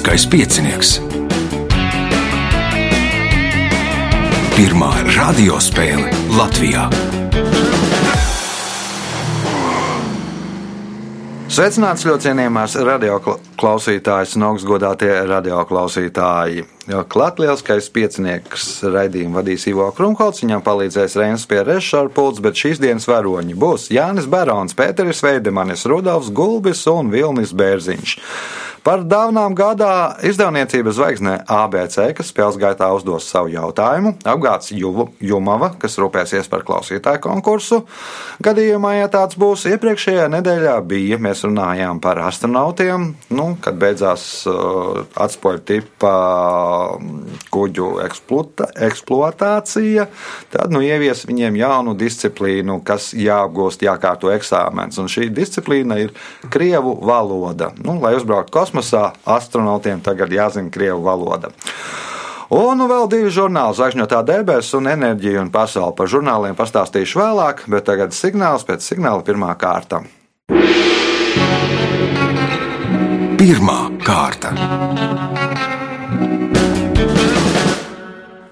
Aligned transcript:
Lieliskais 0.00 0.24
piecinieks. 0.32 0.90
Pirmā 4.56 4.88
radiospēle 5.12 6.08
Latvijā. 6.32 6.86
Sveicināts 11.52 12.06
ļoti 12.08 12.30
cienījamās 12.30 12.78
radioklausītājas 12.80 14.38
un 14.38 14.46
augstgadātie 14.48 15.10
radioklausītāji. 15.34 16.64
Lielskais 16.88 17.90
piecinieks 17.92 18.70
raidījumu 18.88 19.36
vadīs 19.42 19.68
Ivo 19.68 19.90
Krunholts, 19.92 20.40
viņam 20.46 20.64
palīdzēs 20.64 21.18
Reinas 21.20 21.44
pie 21.44 21.60
režisora 21.60 22.08
pults, 22.08 22.40
bet 22.40 22.56
šīs 22.56 22.80
dienas 22.80 23.10
varoņi 23.10 23.52
būs 23.52 23.90
Jānis 23.92 24.32
Barons, 24.32 24.72
Pēteris 24.80 25.20
Veidemanis, 25.28 25.84
Rudolfs 25.84 26.32
Gulbis 26.32 26.86
un 26.88 27.12
Vilnis 27.12 27.52
Bērziņš. 27.52 28.16
Par 28.80 29.02
dāvanām 29.04 29.52
gādā 29.52 30.16
izdevniecības 30.24 30.96
zvaigznē 30.96 31.34
ABC, 31.52 31.98
kas 32.16 32.30
spēles 32.32 32.56
gaitā 32.60 32.86
uzdos 32.96 33.26
savu 33.28 33.50
jautājumu, 33.52 34.14
apgāds 34.24 34.72
Jumava, 34.72 35.74
kas 35.80 35.98
rūpēsies 36.00 36.48
par 36.48 36.64
klausītāju 36.64 37.20
konkursu. 37.26 37.82
Gadījumā, 38.40 38.94
ja 38.96 39.10
tāds 39.12 39.36
būs, 39.40 39.66
iepriekšējā 39.68 40.30
nedēļā 40.32 40.78
bija, 40.88 41.18
mēs 41.20 41.44
runājām 41.44 42.00
par 42.00 42.22
astronautiem, 42.24 43.10
nu, 43.36 43.46
kad 43.60 43.76
beidzās 43.80 44.24
uh, 44.48 45.02
atspēļu 45.26 45.62
tipa 45.68 46.14
kuģu 47.52 47.90
eksploata, 48.06 48.70
eksploatācija, 48.88 50.08
tad 50.56 50.72
nu, 50.72 50.80
ievies 50.86 51.26
viņiem 51.28 51.60
jaunu 51.60 51.94
disciplīnu, 52.00 52.78
kas 52.86 53.10
jāapgūst, 53.12 53.84
jākārto 53.84 54.32
eksāmens. 54.32 54.96
Un 55.02 55.12
šī 55.12 55.28
disciplīna 55.36 56.00
ir 56.00 56.16
Krievu 56.48 56.96
valoda. 57.04 57.74
Nu, 57.84 57.98
lai 58.00 58.16
uzbrauktu 58.16 58.56
kosmosā, 58.56 58.69
kosmosā 58.70 59.12
astronautiem 59.26 60.00
tagad 60.00 60.30
jāzina 60.30 60.70
krievu 60.70 61.02
valoda. 61.02 61.50
Un 62.50 62.78
nu, 62.78 62.88
vēl 62.90 63.06
divi 63.10 63.30
žurnāli, 63.30 63.76
Zvaigžņotā 63.78 64.24
debesis 64.26 64.74
un 64.74 64.88
enerģija 64.90 65.42
un 65.44 65.52
pasaule. 65.54 65.94
Par 65.94 66.10
žurnāliem 66.10 66.56
pastāstīšu 66.58 67.20
vēlāk, 67.20 67.62
bet 67.70 67.86
tagad 67.86 68.14
signāls 68.14 68.66
pēc 68.66 68.82
signāla 68.82 69.22
pirmā 69.22 69.54
kārta. 69.54 70.02
Pirmā 73.38 73.78
kārta. 74.02 75.09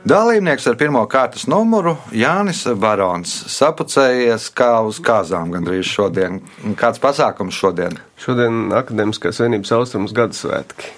Dalībnieks 0.09 0.65
ar 0.71 0.77
pirmā 0.79 1.01
kārtas 1.11 1.43
numuru 1.51 1.97
Jānis 2.15 2.63
Barons. 2.81 3.33
Sapucējies 3.53 4.47
kā 4.57 4.71
uz 4.87 5.01
kāzām 5.05 5.51
gandrīz 5.53 5.89
šodien. 5.91 6.39
Kāds 6.79 7.01
pasākums 7.03 7.57
šodien? 7.59 7.99
Šodien 8.21 8.71
Akademiskās 8.79 9.41
vienības 9.43 9.73
austrums 9.77 10.15
gada 10.17 10.37
svētki. 10.39 10.93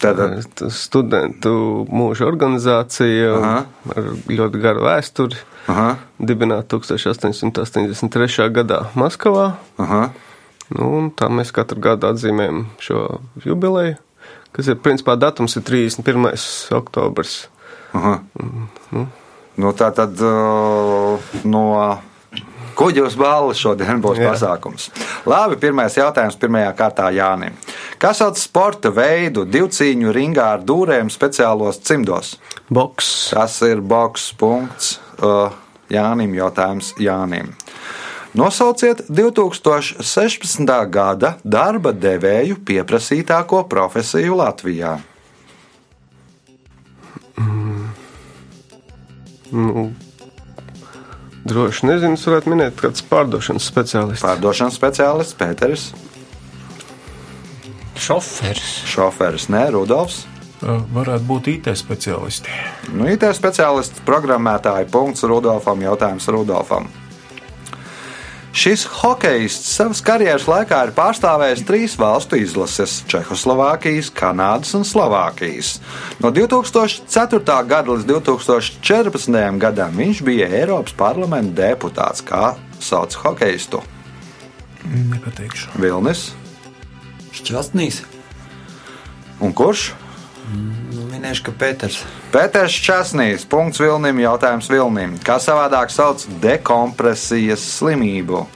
Tātad 0.00 0.62
studentu 0.72 1.54
mūža 1.90 2.28
organizācija 2.28 3.32
Aha. 3.40 3.56
ar 3.96 4.12
ļoti 4.30 4.60
garu 4.62 4.84
vēsturi. 4.86 5.40
Aha. 5.72 5.88
Dibināta 6.20 6.78
1883. 6.78 8.46
gadā 8.60 8.84
Maskavā. 8.94 9.48
Aha. 9.80 10.04
Nu, 10.76 11.08
tā 11.18 11.32
mēs 11.32 11.50
katru 11.56 11.82
gadu 11.82 12.12
atzīmējam 12.12 12.68
šo 12.84 13.08
jubileju 13.42 13.98
kas 14.56 14.70
ir 14.70 14.78
principā 14.82 15.16
datums 15.20 15.56
ir 15.58 15.64
31. 15.66 16.30
oktobrs. 16.76 17.42
Aha. 17.96 18.20
Nu. 18.90 19.08
Nu, 19.60 19.72
tā 19.76 19.90
tad 19.92 20.16
uh, 20.24 21.32
no 21.44 21.64
kuģa 22.78 23.04
uz 23.04 23.16
balvu 23.18 23.54
šodien 23.56 24.00
būs 24.00 24.20
Jā. 24.22 24.30
pasākums. 24.30 24.88
Labi, 25.28 25.58
pirmais 25.60 25.96
jautājums 25.98 26.38
pirmajā 26.40 26.70
kārtā 26.78 27.10
Jānim. 27.12 27.56
Kas 28.00 28.22
sauc 28.22 28.38
sporta 28.40 28.92
veidu 28.94 29.44
divcīņu 29.44 30.14
ringā 30.16 30.46
ar 30.54 30.64
dūrēm 30.64 31.10
speciālos 31.12 31.82
cimdos? 31.84 32.36
Boks. 32.72 33.10
Tas 33.34 33.58
ir 33.66 33.82
boks 33.84 34.30
punkts. 34.40 34.94
Uh, 35.20 35.50
Jānim 35.90 36.32
jautājums 36.38 36.94
Jānim. 37.02 37.50
Nosauciet 38.34 39.02
2016. 39.08 40.66
gada 40.86 41.32
darba 41.42 41.90
devēju 41.90 42.60
pieprasītāko 42.62 43.64
profesiju 43.68 44.36
Latvijā. 44.38 44.92
Mm. 47.40 47.88
Nu, 49.50 49.88
droši 51.44 51.90
nezinu, 51.90 52.14
es 52.14 52.28
varētu 52.28 52.54
minēt 52.54 52.78
kāds 52.78 53.02
pārdošanas 53.10 53.66
speciālists. 53.66 54.22
Pārdošanas 54.22 54.78
speciālists 54.78 55.38
Pēteris. 55.40 55.90
Šoferis. 58.00 58.76
Šoferis, 58.88 59.50
nē, 59.50 59.66
Rudolfs. 59.74 60.22
Varētu 60.60 61.24
būt 61.26 61.50
IT 61.50 61.74
speciālisti. 61.82 62.52
Nu, 62.94 63.10
IT 63.10 63.26
speciālists, 63.34 64.04
programmētāji, 64.06 64.90
punkts 64.92 65.26
Rudolfam, 65.26 65.82
jautājums 65.82 66.30
Rudolfam. 66.30 66.86
Šis 68.60 68.82
hokejists 68.92 69.70
savas 69.72 70.02
karjeras 70.04 70.42
laikā 70.44 70.82
ir 70.84 70.90
pārstāvējis 70.92 71.62
trīs 71.64 71.94
valstu 71.96 72.36
izlases- 72.36 72.98
Čehoslovākijas, 73.08 74.10
Kanādas 74.12 74.74
un 74.76 74.84
Slovākijas. 74.84 75.78
No 76.20 76.28
2004. 76.28 77.64
gada 77.64 77.88
līdz 77.88 78.04
2014. 78.04 79.56
gadam 79.58 79.96
viņš 79.96 80.20
bija 80.22 80.50
Eiropas 80.60 80.92
parlamenta 80.92 81.62
deputāts. 81.62 82.20
Kā 82.20 82.56
sauc 82.78 83.16
hokejistu? 83.22 83.80
Nepateikšu. 84.84 85.80
Vilnis. 85.80 86.32
Šķastnīs. 87.32 88.02
Un 89.40 89.54
kurš? 89.56 89.94
Nu, 90.52 90.89
minēšu, 91.10 91.48
ka 91.48 91.56
Pēters. 91.60 92.00
Pēters 92.34 92.78
Časnīs, 92.86 93.44
punkts 93.50 93.82
Vilnim, 93.82 94.22
jautājums 94.22 94.70
Vilnim. 94.70 95.18
Kā 95.26 95.40
savādāk 95.42 95.92
sauc 95.94 96.24
dekompresijas 96.42 97.64
slimību? 97.78 98.46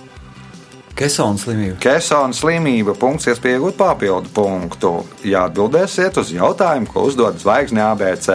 Kesona 0.94 1.38
slimība. 1.38 1.74
Kesona 1.82 2.36
slimība. 2.36 2.92
Punkts, 2.94 3.26
iespēja 3.26 3.58
iegūt 3.58 3.74
papildu 3.74 4.30
punktu. 4.34 4.92
Ja 5.26 5.48
atbildēsiet 5.48 6.20
uz 6.22 6.30
jautājumu, 6.30 6.86
ko 6.86 7.08
uzdod 7.08 7.40
zvaigzne 7.42 7.82
ABC. 7.82 8.28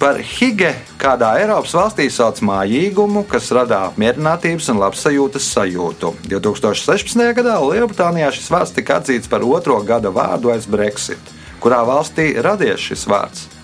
Par 0.00 0.16
hige 0.24 0.70
kādā 1.00 1.34
Eiropas 1.42 1.74
valstī 1.76 2.06
sauc 2.12 2.40
mājīgumu, 2.44 3.26
kas 3.28 3.50
rada 3.56 3.82
apmierinātības 3.90 4.70
un 4.72 4.80
labsajūtas 4.80 5.50
sajūtu. 5.58 6.14
2016. 6.32 7.20
gadā 7.36 7.58
Lielbritānijā 7.60 8.32
šis 8.36 8.48
vārds 8.52 8.72
tika 8.76 8.96
atzīts 9.02 9.28
par 9.28 9.44
otro 9.44 9.76
gada 9.84 10.12
vārdu 10.12 10.52
aiz 10.56 10.64
Brexit. 10.68 11.36
Kurā 11.60 11.84
valstī 11.84 12.32
radies 12.40 12.80
šis 12.80 13.04
vārds? 13.12 13.55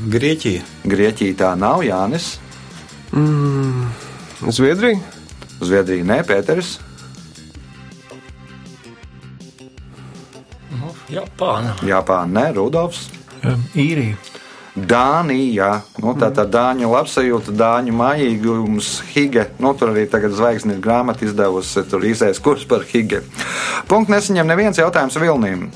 Grieķija. 0.00 0.62
Grieķija 0.88 1.36
tā 1.38 1.52
nav 1.58 1.82
Jānis. 1.84 2.36
Mm, 3.12 3.90
Zviedrija. 4.48 4.98
Zviedrija 5.60 6.06
nē, 6.08 6.18
Pēteris. 6.26 6.78
Nu, 10.72 10.94
Japāna. 11.12 11.76
Japāna 11.86 12.40
nē, 12.40 12.46
Rudolfs. 12.56 13.10
Um, 13.44 13.62
īrija. 13.76 14.16
Dānija, 14.72 15.82
nu, 16.00 16.14
tā 16.16 16.30
tā 16.32 16.46
dāņu 16.48 16.88
labsajūta, 16.88 17.52
dāņu 17.52 17.92
mājīgums, 17.92 19.02
hige. 19.12 19.44
Nu, 19.60 19.74
tur 19.76 19.92
arī 19.92 20.06
tagad 20.08 20.32
zvaigznes 20.32 20.80
grāmata 20.80 21.26
izdevusi, 21.26 21.84
tur 21.90 22.06
izējas 22.08 22.40
kurs 22.40 22.64
par 22.64 22.86
hige. 22.88 23.20
Punkts 23.90 24.14
nesaņem 24.14 24.48
neviens 24.48 24.80
jautājums 24.80 25.20
Vilnīm. 25.20 25.66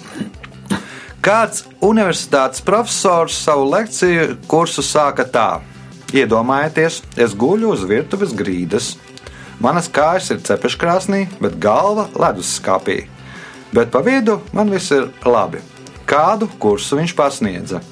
Kāds 1.26 1.64
universitātes 1.82 2.62
profesors 2.62 3.34
savu 3.34 3.64
lekciju 3.72 4.36
kursu 4.46 4.84
sāka 4.86 5.24
tā: 5.26 5.58
Iedomājieties, 6.14 7.00
es 7.18 7.34
guļu 7.34 7.72
uz 7.74 7.82
virtuves 7.82 8.30
grīdas. 8.30 8.92
Manas 9.58 9.88
kājas 9.90 10.30
ir 10.30 10.44
cepeškrāsnī, 10.46 11.24
bet 11.42 11.58
galva 11.58 12.04
leduskapī. 12.14 13.08
Bet 13.74 13.90
pa 13.90 14.04
vidu 14.06 14.38
man 14.54 14.70
viss 14.70 14.94
ir 14.94 15.08
labi. 15.26 15.64
Kādu 16.06 16.46
kursu 16.62 17.00
viņš 17.00 17.16
pasniedza? 17.18 17.82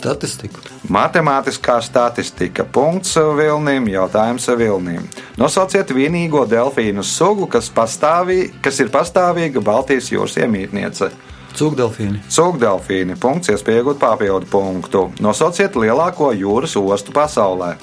Statistika. 0.00 0.62
Matemātiskā 0.88 1.74
statistika. 1.84 2.64
Punkts 2.64 3.18
Vilnim, 3.36 3.84
jautājums 3.92 4.46
Vilnim. 4.56 5.04
Nosauciet 5.36 5.90
vienīgo 5.92 6.46
delfīnu 6.48 7.04
sugu, 7.04 7.44
kas, 7.52 7.68
pastāvī, 7.68 8.46
kas 8.64 8.80
ir 8.80 8.88
pastāvīga 8.94 9.60
Baltijas 9.60 10.08
jūras 10.08 10.38
iemītniece. 10.40 11.10
Cūkdelfīni. 11.52 12.22
Cūkdelfīni. 12.32 13.18
Punkts, 13.20 13.50
iespējot 13.52 14.00
papildu 14.00 14.48
punktu. 14.48 15.02
Nosauciet 15.20 15.76
lielāko 15.76 16.30
jūras 16.32 16.78
ostu 16.80 17.12
pasaulē. 17.12 17.74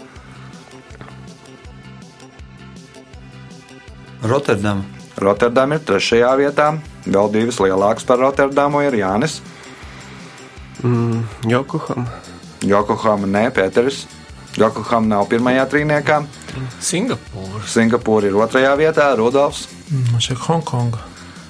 Rotterdama. 4.25 4.87
Rotterdama 5.21 5.77
ir 5.77 5.85
trešajā 5.85 6.33
vietā. 6.41 6.71
Vēl 7.05 7.29
divas 7.35 7.61
lielākas 7.61 8.09
par 8.09 8.25
Rotterdamu 8.25 8.81
ir 8.87 8.97
Jānis. 9.03 9.37
Mm, 10.83 11.23
Jokohama. 11.49 12.05
Jokohama, 12.61 13.27
nē, 13.27 13.49
Pēters. 13.53 14.05
Jokohama 14.57 15.07
nav 15.07 15.27
pirmajā 15.29 15.65
trīniekā. 15.69 16.21
Singapūra. 16.81 17.61
Singapūra 17.69 18.29
ir 18.29 18.37
otrajā 18.37 18.73
vietā, 18.79 19.11
Rudolfs. 19.17 19.67
Man 20.11 20.21
šeit 20.23 20.41
Hongkonga. 20.47 21.03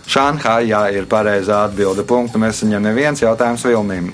Šanhājā 0.08 0.86
ir 0.96 1.08
pareizā 1.12 1.66
atbilde. 1.68 2.06
Punktu 2.08 2.40
nesaņem 2.40 2.84
neviens 2.84 3.24
jautājums 3.24 3.66
Vilnim. 3.68 4.12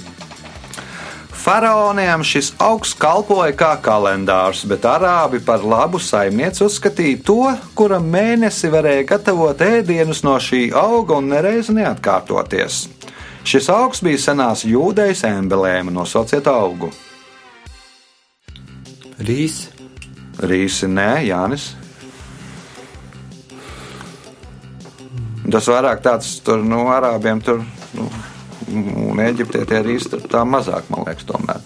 Faraoniem 1.43 2.21
šis 2.23 2.53
augsts 2.63 2.95
kalpoja 2.95 3.51
kā 3.59 3.73
kalendārs, 3.83 4.61
bet 4.63 4.85
arābi 4.87 5.41
par 5.43 5.65
labu 5.67 5.99
saimnieci 5.99 6.63
uzskatīja 6.63 7.19
to, 7.27 7.41
kura 7.75 7.99
mēnesi 7.99 8.71
varēja 8.71 9.03
gatavot 9.09 9.65
ēdienus 9.65 10.23
no 10.23 10.37
šī 10.39 10.69
auga 10.71 11.19
un 11.19 11.27
nereiz 11.33 11.67
neatkārtoties. 11.67 12.85
Šis 13.43 13.67
augs 13.69 13.99
bija 14.03 14.19
senās 14.23 14.63
jūdejas 14.63 15.25
emblēma, 15.27 15.91
nosauciet 15.91 16.47
augu. 16.47 16.89
Rīs, 19.23 19.67
Rīsi 20.39 20.87
nē, 20.89 21.09
Jānis. 21.27 21.73
Tas 25.43 25.67
vairāk 25.69 25.99
tāds 26.01 26.37
tur 26.41 26.63
no 26.63 26.85
nu, 26.85 26.91
arābiem 26.91 27.43
tur. 27.43 27.61
Nu, 27.93 28.07
Un 28.73 29.19
Eģiptē 29.19 29.65
tie 29.69 29.81
rīsi 29.85 30.09
tur 30.09 30.23
tā 30.31 30.41
mazāk, 30.47 30.87
man 30.89 31.03
liekas, 31.05 31.27
tomēr. 31.29 31.59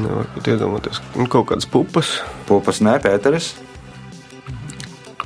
Nevar 0.00 0.26
pat 0.34 0.48
iedomāties. 0.50 1.00
Nu, 1.14 1.28
Kaut 1.30 1.50
kādas 1.52 1.68
pupas. 1.70 2.16
Pupas 2.48 2.80
nē, 2.82 2.96
Pēteris. 3.04 3.52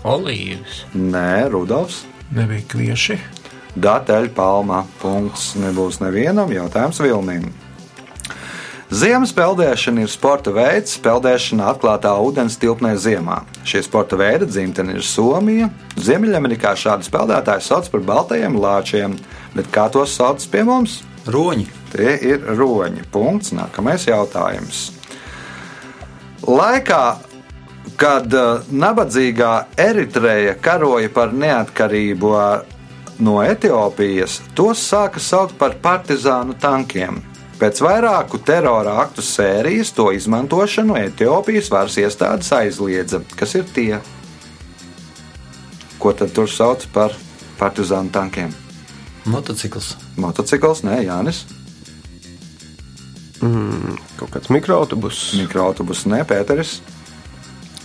Olīvas. 0.05 0.83
Nē, 0.93 1.49
Rudolfs. 1.55 2.03
Nebija 2.37 2.67
kvieši. 2.75 3.21
Datelļa 3.76 4.32
palmā. 4.37 4.84
Punkts 5.02 5.55
nebūs 5.61 6.00
nevienam 6.02 6.52
jautājums 6.55 7.02
Vilnim. 7.02 7.50
Ziemas 8.90 9.31
peldēšana 9.31 10.02
ir 10.02 10.11
sporta 10.11 10.50
veids, 10.50 10.96
peldēšana 10.99 11.69
atklātā 11.70 12.11
ūdens 12.19 12.56
tilpnē 12.58 12.96
ziemā. 12.99 13.44
Šie 13.62 13.84
sporta 13.87 14.19
veidi 14.19 14.49
dzimtene 14.50 14.96
ir 14.99 15.06
Somija. 15.06 15.69
Ziemeļamerikā 15.94 16.75
šādi 16.75 17.06
peldētāji 17.14 17.69
sauc 17.69 17.93
par 17.93 18.02
baltajiem 18.08 18.58
lāčiem, 18.58 19.14
bet 19.55 19.70
kā 19.70 19.87
tos 19.94 20.17
sauc 20.19 20.43
pie 20.50 20.67
mums? 20.67 21.05
roņi, 21.26 21.67
Tie 21.90 22.12
ir 22.22 22.44
roņi. 22.56 23.05
Punkts. 23.11 23.52
Nākamais 23.56 24.06
jautājums. 24.06 24.90
Laikā, 26.46 27.05
kad 28.00 28.32
uh, 28.34 28.62
nabadzīgā 28.70 29.52
Eritreja 29.78 30.55
karoja 30.62 31.11
par 31.12 31.34
neatkarību 31.37 32.31
ā, 32.38 32.46
no 33.20 33.40
Etiopijas, 33.44 34.40
tos 34.56 34.82
sāka 34.82 35.20
saukt 35.20 35.58
par 35.58 35.76
partizānu 35.82 36.56
tankiem. 36.61 37.20
Pēc 37.61 37.82
vairāku 37.84 38.40
terora 38.40 38.96
aktu 39.02 39.22
sērijas 39.25 39.93
to 39.93 40.08
izmantošanu 40.17 40.96
Etiopijas 40.96 41.69
varas 41.72 41.99
iestādes 42.00 42.49
aizliedza. 42.56 43.20
Kas 43.37 43.55
ir 43.58 43.69
tie? 43.75 44.00
Ko 46.00 46.14
tad 46.17 46.32
tur 46.32 46.49
sauc 46.49 46.87
par 46.94 47.17
partizānu 47.61 48.12
tankiem? 48.12 48.56
motocikls, 49.31 49.96
Motocikls, 50.17 50.81
nē, 50.87 51.02
Jānis. 51.05 51.44
Kaut 53.40 54.32
kāds 54.34 54.50
mikroautobus. 54.52 55.20
Mikroautobus, 55.40 56.05
nē, 56.11 56.22
Pēteris. 56.28 56.78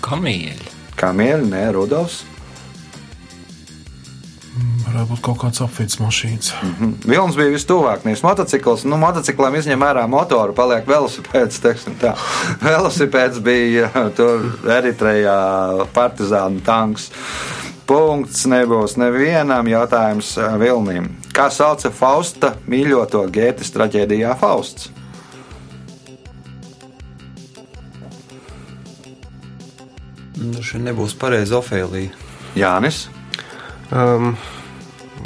Kamieļi. 0.03 0.71
Kamieļi, 0.99 1.49
nē, 1.51 1.65
Rudolfs. 1.75 2.23
Varētu 4.55 5.07
būt 5.09 5.21
kaut 5.25 5.39
kāds 5.41 5.59
apvidus 5.63 5.97
mašīnas. 5.99 6.51
Vilnis 7.03 7.35
bija 7.35 7.51
vistuvāk, 7.51 8.05
nevis 8.07 8.23
motocikls. 8.23 8.85
Nu, 8.87 8.95
motociklam 9.01 9.57
izņem 9.59 9.83
ārā 9.83 10.05
motoru, 10.07 10.55
paliek 10.55 10.87
velosipēds. 10.87 11.59
Velosipēds 12.69 13.41
bija 13.43 13.91
tur 14.15 14.47
Eritrejā 14.77 15.37
partizānu 15.95 16.63
tanks. 16.65 17.09
Punkts 17.85 18.47
nebūs 18.49 18.95
nevienam 18.97 19.67
jautājums 19.69 20.31
eh, 20.41 20.55
Vilnim. 20.57 21.11
Kā 21.35 21.51
sauca 21.53 21.91
Fausta 21.93 22.55
mīļoto 22.65 23.27
Gētas 23.33 23.75
traģēdijā 23.75 24.33
Fausts? 24.39 24.89
nu, 30.51 30.63
šī 30.63 30.81
nebūs 30.85 31.15
pareiza 31.19 31.59
Ofēlija. 31.59 32.13
Jānis. 32.55 33.05
Um, 33.93 34.33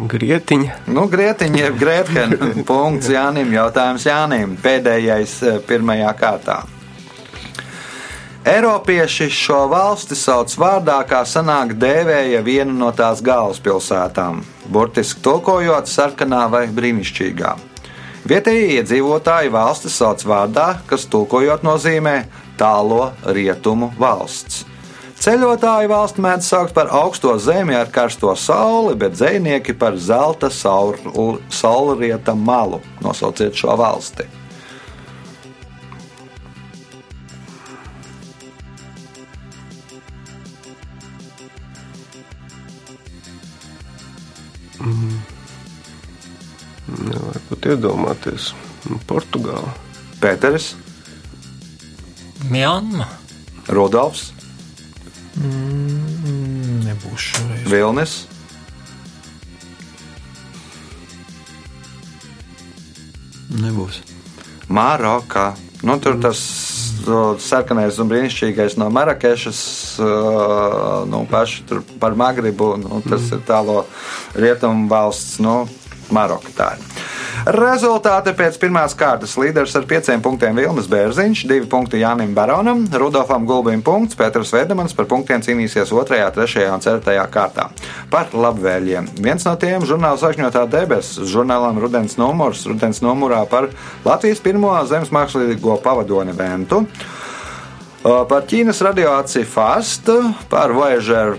grietiņa. 0.09 0.81
Nu, 0.91 1.05
Grietiņa, 1.11 1.61
jeb 1.63 1.79
Grētken. 1.79 2.35
Punkts 2.67 3.11
Jānim. 3.11 3.53
Jautājums 3.55 4.07
Jānim. 4.07 4.57
Pēdējais 4.63 5.39
eh, 5.43 5.63
pirmajā 5.67 6.11
kārtā. 6.19 6.59
Eiropieši 8.49 9.27
šo 9.35 9.65
valsti 9.69 10.15
sauc 10.15 10.53
vārdā, 10.57 11.01
kā 11.05 11.25
senāk 11.27 11.73
dēvēja 11.77 12.39
vienu 12.41 12.71
no 12.79 12.87
tās 12.95 13.19
galvaspilsētām, 13.21 14.39
burtiski 14.71 15.19
tulkojot 15.25 15.91
sarkanā 15.91 16.45
vai 16.49 16.63
brīnišķīgā. 16.71 17.51
Vietējie 18.31 18.79
iedzīvotāji 18.79 19.51
valsti 19.51 19.91
sauc 19.91 20.23
vārdā, 20.27 20.69
kas 20.87 21.05
tulkojot 21.11 21.67
nozīmē 21.67 22.15
tālo 22.57 23.11
rietumu 23.27 23.91
valsts. 23.99 24.63
Ceļotāji 25.19 25.89
valsts 25.91 26.21
mēdz 26.23 26.45
saukt 26.47 26.73
par 26.73 26.87
augsto 26.95 27.33
zemi 27.43 27.75
ar 27.75 27.89
karsto 27.91 28.31
sauli, 28.39 28.95
bet 28.95 29.17
zvejnieki 29.19 29.75
par 29.75 29.97
zelta 29.99 30.47
saul- 30.49 31.41
saulrieta 31.51 32.35
malu. 32.35 32.79
Nosauciet 33.03 33.53
šo 33.53 33.75
valsti. 33.75 34.23
Nevar 46.87 47.39
pat 47.49 47.65
iedomāties. 47.65 48.53
Nu, 48.89 48.97
Portugāla. 49.07 49.75
Pēteris, 50.23 50.73
Mjanma. 52.49 53.05
Rudolfs, 53.67 54.31
Mm, 55.39 56.83
Nebūs 56.87 57.31
šoreiz. 57.31 57.65
Vilnis, 57.71 58.19
Nebūs. 63.59 64.03
Marokā. 64.69 65.55
Nu, 65.81 65.95
tur 66.03 66.19
tas 66.21 66.39
o, 67.07 67.33
sarkanais 67.41 67.97
un 68.01 68.11
brīnišķīgais 68.11 68.75
no 68.77 68.89
Marakešas, 68.93 69.61
uh, 70.03 71.07
nu, 71.09 71.23
paši 71.31 71.65
tur 71.69 71.81
par 72.01 72.17
Magribu. 72.19 72.75
Nu, 72.77 73.01
tas 73.07 73.31
ir 73.33 73.41
tālo 73.47 73.81
rietumu 74.37 74.89
valsts, 74.91 75.39
nu, 75.41 75.63
Maroka. 76.13 76.53
Tā 76.57 76.73
ir. 76.77 76.88
Rezultāti 77.47 78.33
pēc 78.35 78.57
pirmās 78.59 78.91
kārtas 78.99 79.37
līderis 79.39 79.71
ar 79.79 79.85
pieciem 79.87 80.19
punktiem 80.19 80.57
Vilnis 80.59 80.89
Bērziņš, 80.91 81.45
divi 81.47 81.69
punkti 81.71 82.01
Jānim 82.01 82.33
Baronam, 82.35 82.81
Rudolfam 82.91 83.45
Gulbim 83.47 83.79
punkts, 83.85 84.17
Pēters 84.19 84.51
Vedemans 84.51 84.95
par 84.97 85.07
punktiem 85.07 85.39
cīnīsies 85.45 85.93
2., 85.93 86.33
3. 86.35 86.65
un 86.73 86.83
4. 86.83 87.15
kārtā. 87.31 87.69
Par 88.11 88.35
labvēliem. 88.35 89.07
Viens 89.23 89.47
no 89.47 89.55
tiem- 89.55 89.85
žurnāls 89.89 90.25
Ašņotā 90.25 90.65
debesis, 90.67 91.31
žurnālam 91.31 91.79
Rudens 91.79 92.17
numurs, 92.19 92.65
Rudens 92.67 92.99
numurā 92.99 93.47
par 93.47 93.69
Latvijas 94.03 94.43
pirmo 94.43 94.75
zemes 94.85 95.09
mākslīgo 95.09 95.81
pavadoni 95.81 96.35
Ventu. 96.35 96.85
Par 98.03 98.43
Ķīnas 98.47 98.81
radioakciju 98.83 99.45
FAST, 99.45 100.09
par 100.49 100.71
Voyager 100.71 101.37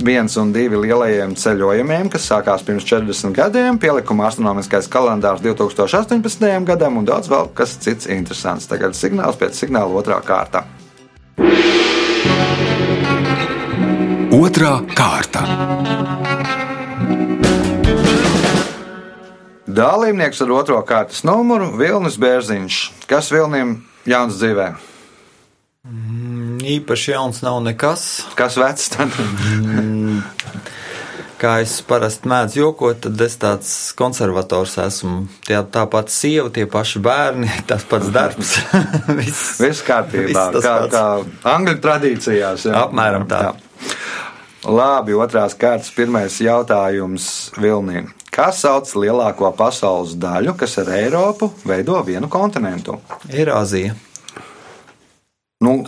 1 0.00 0.36
un 0.40 0.52
2 0.52 0.80
lielajiem 0.80 1.34
ceļojumiem, 1.36 2.08
kas 2.12 2.26
sākās 2.30 2.64
pirms 2.64 2.86
40 2.88 3.34
gadiem, 3.36 3.78
pielikuma 3.80 4.26
astronomiskais 4.30 4.88
kalendārs 4.90 5.42
2018. 5.44 6.64
gadam 6.68 7.00
un 7.00 7.08
daudz 7.08 7.28
vēl 7.30 7.50
kas 7.54 7.76
cits 7.84 8.08
interesants. 8.10 8.68
Tagad 8.70 8.96
signāls 8.96 9.38
pēc 9.40 9.60
signāla 9.60 10.00
otrā 10.00 10.20
kārta. 10.24 10.64
Otra 14.30 14.76
kārta. 14.96 15.44
Dalībnieks 19.70 20.40
ar 20.42 20.52
otro 20.54 20.80
kārtas 20.82 21.24
numuru- 21.24 21.70
Vilnis 21.80 22.16
Bērziņš. 22.18 22.78
Kas 23.06 23.30
Vilnim 23.30 23.82
jauns 24.06 24.40
dzīvē? 24.40 24.72
Īpaši 26.60 27.14
jauns 27.14 27.40
nav 27.42 27.62
nekas. 27.64 28.22
Kas 28.36 28.58
vecs? 28.60 28.90
Tad? 28.92 29.14
Kā 31.40 31.54
es 31.64 31.78
parasti 31.88 32.28
mēdzu 32.28 32.58
jokot, 32.60 32.98
tad 33.06 33.22
es 33.24 33.38
tāds 33.40 33.70
konservators 33.96 34.74
esmu. 34.82 35.22
Tie, 35.46 35.56
tā 35.72 35.86
pati 35.88 36.12
sieva, 36.12 36.50
tie 36.52 36.66
paši 36.68 37.00
bērni, 37.00 37.48
tas 37.70 37.86
pats 37.88 38.10
darbs. 38.12 38.50
Viss 39.18 39.56
Viss 39.62 39.80
kārtībā, 39.86 40.50
Viss 40.52 40.66
kā, 40.66 40.74
pats. 40.84 40.92
kā 40.92 41.54
angļu 41.54 41.78
tradīcijās. 41.80 42.66
jā. 42.68 42.74
Apmēram 42.84 43.24
tā. 43.30 43.54
Labi, 44.68 45.14
otrās 45.16 45.54
kārtas 45.56 45.88
pirmais 45.96 46.34
jautājums 46.44 47.30
Vilnīm. 47.56 48.10
Kā 48.30 48.50
sauc 48.54 48.90
lielāko 49.00 49.48
pasaules 49.56 50.12
daļu, 50.20 50.52
kas 50.60 50.76
ar 50.82 50.90
Eiropu 50.98 51.48
veido 51.66 51.96
vienu 52.06 52.28
kontinentu? 52.30 52.98
ir 53.32 53.48
Āzija. 53.56 53.96
Nu, 55.64 55.78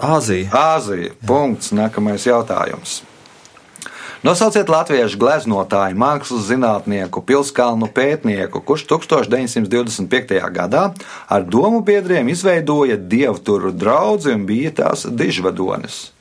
Āzija. 0.00 0.52
Āzija. 0.76 1.16
Punkts. 1.26 1.72
Nākamais 1.76 2.28
jautājums. 2.28 3.00
Nosauciet 4.22 4.68
latviešu 4.70 5.18
gleznotāju, 5.18 5.96
mākslas 5.98 6.44
zinātnieku, 6.46 7.24
pilskalnu 7.26 7.88
pētnieku, 7.90 8.60
kurš 8.62 8.84
1925. 8.92 10.36
gadā 10.54 10.82
ar 11.26 11.42
domu 11.42 11.80
biedriem 11.82 12.30
izveidoja 12.30 12.94
dievturu 12.94 13.72
draugu 13.74 14.30
un 14.30 14.44
bija 14.46 14.70
tās 14.78 15.08
dižvadonis. 15.10 16.12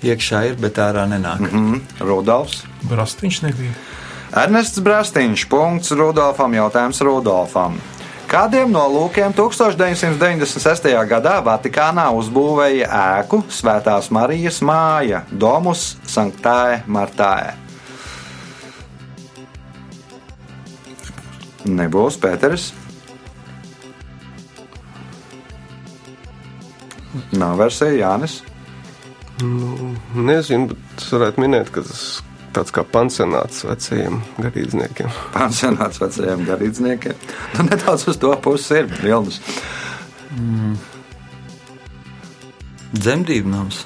Iekšā 0.00 0.42
ir, 0.48 0.56
bet 0.56 0.80
ārā 0.80 1.04
nenāk. 1.12 1.44
Mm 1.44 1.52
-hmm. 1.52 1.80
Rudolfs. 2.00 2.64
Brastīņš 2.88 3.42
nebija. 3.42 3.87
Ernests 4.36 4.82
Brastīņš. 4.84 5.46
Punkts 5.48 5.94
Rudolfam. 5.96 6.52
Jautājums 6.52 7.00
Rudolfam. 7.00 7.78
Kādiem 8.28 8.68
nolūkiem 8.74 9.32
1996. 9.32 10.90
gadā 11.08 11.38
Vatikānā 11.40 12.10
uzbūvēja 12.12 12.90
ēku 12.92 13.40
Svētās 13.48 14.10
Marijas 14.12 14.60
māja 14.60 15.22
Domus 15.32 15.94
Sanktāe 16.04 16.82
Martāe? 16.84 17.54
Nebūs 21.64 22.20
Pēters. 22.20 22.68
Nav 27.32 27.56
versija 27.64 27.96
Jānis. 27.96 28.42
Nu, 29.40 29.94
nezinu, 30.12 30.74
bet 30.74 31.10
varētu 31.16 31.48
minēt, 31.48 31.72
ka 31.72 31.80
tas 31.86 32.18
tāds 32.56 32.74
kā 32.74 32.84
pansionāts 32.86 33.64
vecajiem 33.66 34.20
garīdzniekiem. 34.38 35.12
Pansionāts 35.36 36.00
vecajiem 36.02 36.46
garīdzniekiem. 36.48 37.26
Nu, 37.56 37.68
nedaudz 37.70 38.08
uz 38.12 38.20
to 38.20 38.32
pusi 38.44 38.82
ir 38.82 38.90
vilnis. 39.02 39.40
Mm. 40.36 40.76
Dzemdību 42.96 43.52
nams. 43.52 43.84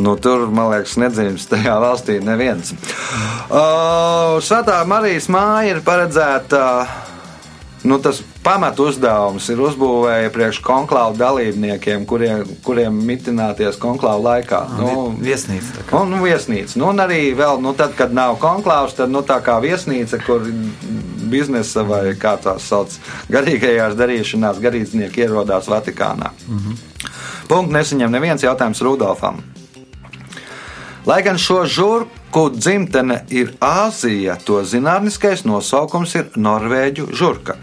Nu, 0.00 0.14
tur, 0.16 0.46
man 0.48 0.70
liekas, 0.72 0.96
nedzimis 0.96 1.44
tajā 1.50 1.74
valstī 1.82 2.16
neviens. 2.24 2.72
Uh, 2.72 4.38
Svētā 4.40 4.78
Marijas 4.88 5.28
māja 5.32 5.74
ir 5.74 5.82
paredzēta. 5.84 6.62
Nu, 7.84 7.98
tas 8.00 8.22
pamat 8.42 8.78
uzdevums 8.82 9.46
ir 9.52 9.60
uzbūvēja 9.62 10.30
priekš 10.34 10.58
konklāvu 10.64 11.16
dalībniekiem, 11.20 12.06
kuriem, 12.08 12.42
kuriem 12.66 12.98
mitināties 13.06 13.78
konklāvu 13.82 14.26
laikā. 14.26 14.60
Nu, 14.78 14.92
viesnīca. 15.22 15.84
Un, 15.98 16.10
nu, 16.12 16.22
viesnīca. 16.26 16.76
Nu, 16.80 16.90
un 16.90 17.02
arī 17.04 17.20
vēl, 17.38 17.62
nu, 17.62 17.74
tad, 17.78 17.94
kad 17.98 18.14
nav 18.14 18.38
konklāvs, 18.42 18.96
tad 18.98 19.12
nu, 19.14 19.22
tā 19.26 19.38
kā 19.44 19.58
viesnīca, 19.62 20.20
kur 20.26 20.46
biznesa 21.32 21.86
vai 21.88 22.02
kā 22.18 22.34
tās 22.42 22.66
sauc, 22.68 22.98
garīgajās 23.32 23.96
darīšanās 23.98 24.60
garīdznieki 24.62 25.26
ierodās 25.26 25.70
Vatikānā. 25.70 26.32
Mm 26.48 26.58
-hmm. 26.58 27.08
Punkts 27.48 27.72
nesaņem 27.72 28.10
neviens 28.10 28.42
jautājums 28.42 28.82
Rudolfam. 28.82 29.42
Lai 31.06 31.22
gan 31.22 31.38
šo 31.38 31.64
žurku 31.66 32.50
dzimtene 32.54 33.24
ir 33.30 33.54
Āzija, 33.60 34.36
to 34.44 34.62
zinātniskais 34.62 35.44
nosaukums 35.44 36.14
ir 36.14 36.28
Norvēģu 36.36 37.08
žurka. 37.12 37.56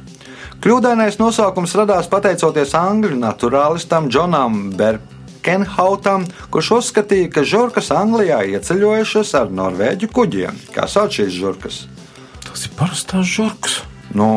Kļūdainais 0.59 1.15
nosaukums 1.21 1.71
radās 1.79 2.09
pateicoties 2.11 2.73
angļu 2.75 3.15
naturālistam 3.15 4.09
Džonam 4.11 4.57
Berkenhautam, 4.75 6.25
kurš 6.51 6.71
uzskatīja, 6.75 7.29
ka 7.31 7.43
žurkas 7.47 7.93
Anglijā 7.95 8.41
ieceļojušas 8.57 9.31
ar 9.39 9.53
norvēģu 9.55 10.09
kuģiem. 10.11 10.57
Kā 10.75 10.83
sauc 10.91 11.15
šīs 11.15 11.31
žurkas? 11.37 11.77
Tas 12.43 12.65
ir 12.67 12.73
parastās 12.75 13.31
žurkas. 13.31 13.77
Nu, 14.11 14.27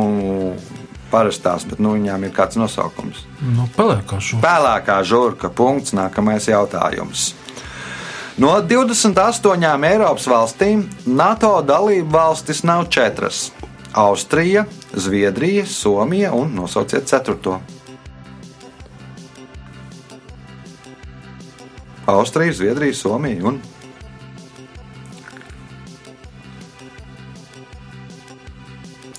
parastās, 1.10 1.66
bet 1.66 1.82
nu, 1.82 1.96
viņām 1.98 2.28
ir 2.28 2.36
kāds 2.36 2.60
nosaukums. 2.60 3.24
Nu, 3.42 3.66
pelēkā 3.74 4.20
žurka. 4.22 4.44
Pelēkā 4.46 5.00
žurka. 5.02 5.50
Punkts. 5.50 5.96
Nākamais 5.98 6.46
jautājums. 6.46 7.32
No 8.38 8.54
28 8.62 9.90
Eiropas 9.90 10.30
valstīm 10.30 10.86
NATO 11.04 11.56
dalību 11.66 12.14
valstis 12.14 12.62
nav 12.62 12.86
četras. 12.94 13.48
Austrija, 13.92 14.64
Zviedrija, 14.92 15.66
Somija 15.66 16.32
un 16.32 16.54
nosauciet 16.54 17.04
ceturto. 17.06 17.60
Austrija, 22.06 22.52
Zviedrija, 22.52 22.94
Somija 22.94 23.44
un 23.46 23.60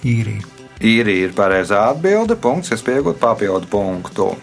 īrija. 0.04 0.50
Īrija 0.84 1.30
ir 1.30 1.36
pareizā 1.38 1.86
atbilde. 1.94 2.36
Punkts, 2.36 2.74
kas 2.74 2.82
pieaugot 2.84 3.20
papildu 3.22 3.70
punktu. 3.72 4.34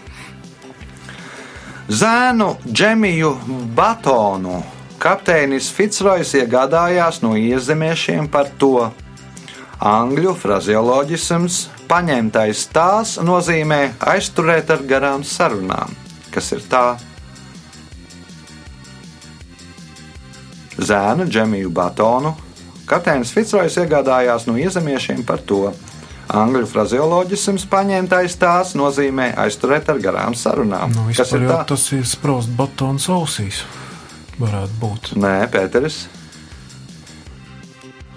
Zēnu 1.91 2.55
Džemiju 2.71 3.35
Batonu 3.75 4.61
kapteinis 5.01 5.67
Fitzrojas 5.73 6.31
iegādājās 6.37 7.19
no 7.23 7.33
iezemiešiem 7.37 8.29
par 8.31 8.49
to, 8.61 8.91
Angļu 9.81 10.35
frazeoloģisms 10.37 11.55
paņemtais 11.89 12.67
tās 12.69 13.15
nozīmē 13.25 13.79
aizturēt 14.11 14.69
ar 14.69 14.83
garām 14.85 15.23
sarunām. 15.25 15.95
Kas 16.31 16.51
ir 16.53 16.61
tā? 16.69 16.99
Zēnu 20.77 21.25
Džemiju 21.25 21.73
Batonu 21.73 22.35
kapteinis 22.91 23.31
Fitzrojas 23.33 23.77
iegādājās 23.81 24.45
no 24.49 24.57
iezemiešiem 24.59 25.25
par 25.27 25.41
to. 25.47 25.71
Angļu 26.31 26.67
frazeoloģisms 26.69 27.65
paņemtais 27.71 28.37
tās 28.39 28.75
nozīmē 28.79 29.31
aizturēt 29.41 29.89
ar 29.91 29.99
garām 30.03 30.37
sarunām. 30.37 30.93
Nu, 30.95 31.09
Kas 31.15 31.33
ir 31.35 31.49
tā? 31.49 31.63
Tas 31.73 31.89
ir 31.97 32.05
sprost 32.07 32.53
batons 32.55 33.09
ausīs. 33.11 33.65
Varētu 34.39 34.77
būt. 34.79 35.13
Nē, 35.19 35.35
Pēteris. 35.51 36.05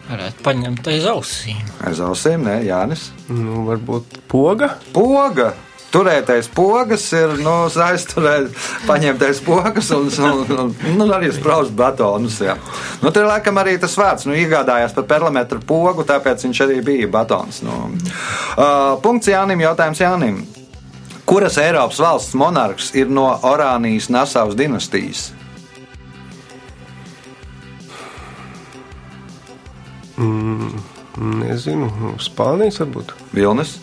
Varētu 0.04 0.44
paņemt 0.44 0.88
aiz 0.92 1.04
ausīm. 1.08 1.60
Aiz 1.88 2.00
ausīm, 2.04 2.44
nē, 2.44 2.58
Jānis. 2.66 3.08
Nu, 3.30 3.62
varbūt 3.68 4.18
poga. 4.28 4.74
Poga. 4.92 5.54
Turētais 5.94 6.48
pogas 6.50 7.04
ir 7.14 7.36
nu, 7.38 7.52
aizturēt, 7.70 8.48
paņemtais 8.88 9.38
pogas 9.46 9.92
un, 9.94 10.08
un, 10.26 10.40
un, 10.50 10.72
un 11.04 11.12
arī 11.14 11.28
spraust 11.32 11.70
batonus. 11.78 12.40
Jā. 12.42 12.56
Nu, 12.98 13.12
tur 13.14 13.28
laikam 13.28 13.60
arī 13.62 13.76
tas 13.78 13.94
vārds 13.94 14.26
nu, 14.26 14.34
iegādājās 14.34 14.96
par 14.96 15.06
perimetru 15.12 15.62
pogu, 15.62 16.02
tāpēc 16.08 16.42
viņš 16.48 16.62
arī 16.66 16.80
bija 16.82 17.12
batons. 17.14 17.62
Nu. 17.62 17.78
Uh, 17.94 18.98
punkts 19.06 19.30
Jānim, 19.30 19.62
jautājums 19.62 20.02
Jānim. 20.02 20.42
Kuras 21.24 21.60
Eiropas 21.62 22.02
valsts 22.02 22.34
monarhs 22.36 22.90
ir 22.98 23.08
no 23.08 23.30
Orānijas 23.46 24.10
Nasavas 24.12 24.58
dinastijas? 24.58 25.30
Mm, 30.20 30.78
nezinu, 31.44 31.90
Spānijas 32.22 32.80
varbūt. 32.82 33.14
Vilnis. 33.34 33.78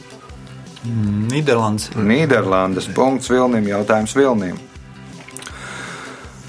Nīderlandes. 0.82 1.92
Nīderlandes. 1.96 2.90
Punkts 2.96 3.30
Vilnim. 3.30 3.68
Jautājums 3.70 4.16
Vilnim. 4.18 4.60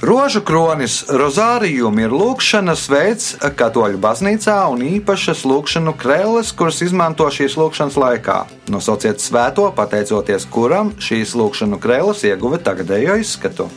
Rožu 0.02 0.40
kronis 0.42 0.96
rozārijum 1.06 2.00
ir 2.02 2.10
lūkšanas 2.10 2.88
veids 2.90 3.26
katoļu 3.38 4.00
baznīcā 4.02 4.56
un 4.72 4.82
īpašas 4.82 5.44
lūkšanu 5.46 5.92
krēles, 5.94 6.50
kuras 6.58 6.80
izmanto 6.82 7.28
šīs 7.30 7.54
lūkšanas 7.60 8.00
laikā. 8.02 8.40
Nosauciet 8.74 9.22
svēto, 9.22 9.68
pateicoties 9.76 10.48
kuram 10.50 10.90
šīs 10.98 11.36
lūkšanu 11.38 11.78
krēles 11.78 12.24
ieguva 12.26 12.58
tagadējo 12.58 13.20
izskatu. 13.22 13.70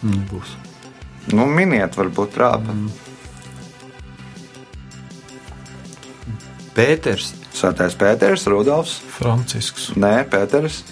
Nebūs. 0.00 0.56
Nu, 1.36 1.46
miniet, 1.50 1.96
varbūt 1.98 2.34
trāpa. 2.36 2.74
Mm. 2.74 2.90
Pēters. 6.74 7.34
Svētais 7.54 7.96
Pēters, 7.98 8.46
Rudolfs. 8.48 9.00
Francisks. 9.18 9.90
Nē, 10.00 10.22
Pēters. 10.30 10.82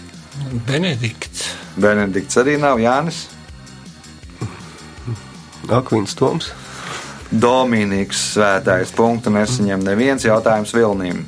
Benedikts. 0.68 1.48
Benedikts 1.80 2.38
arī 2.40 2.58
nav 2.60 2.80
Jānis. 2.82 3.26
Akvins 5.68 6.16
Toms. 6.18 6.50
Dominiks 7.28 8.20
svētais 8.34 8.92
punktu 8.96 9.30
nesaņem 9.34 9.82
neviens 9.84 10.24
jautājums 10.24 10.72
Vilnīm. 10.72 11.26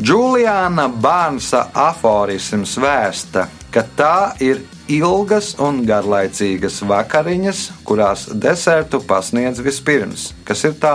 Džuliāna 0.00 0.86
Bārnsa 1.02 1.66
aforisms 1.74 2.76
vēsta, 2.80 3.48
ka 3.74 3.82
tā 3.98 4.16
ir 4.40 4.62
ilgas 4.96 5.54
un 5.62 5.82
garlaicīgas 5.88 6.80
vakariņas, 6.88 7.62
kurās 7.86 8.28
desertu 8.34 9.02
pasniedz 9.06 9.62
vispirms. 9.64 10.30
Kas 10.48 10.64
ir 10.68 10.76
tā? 10.82 10.94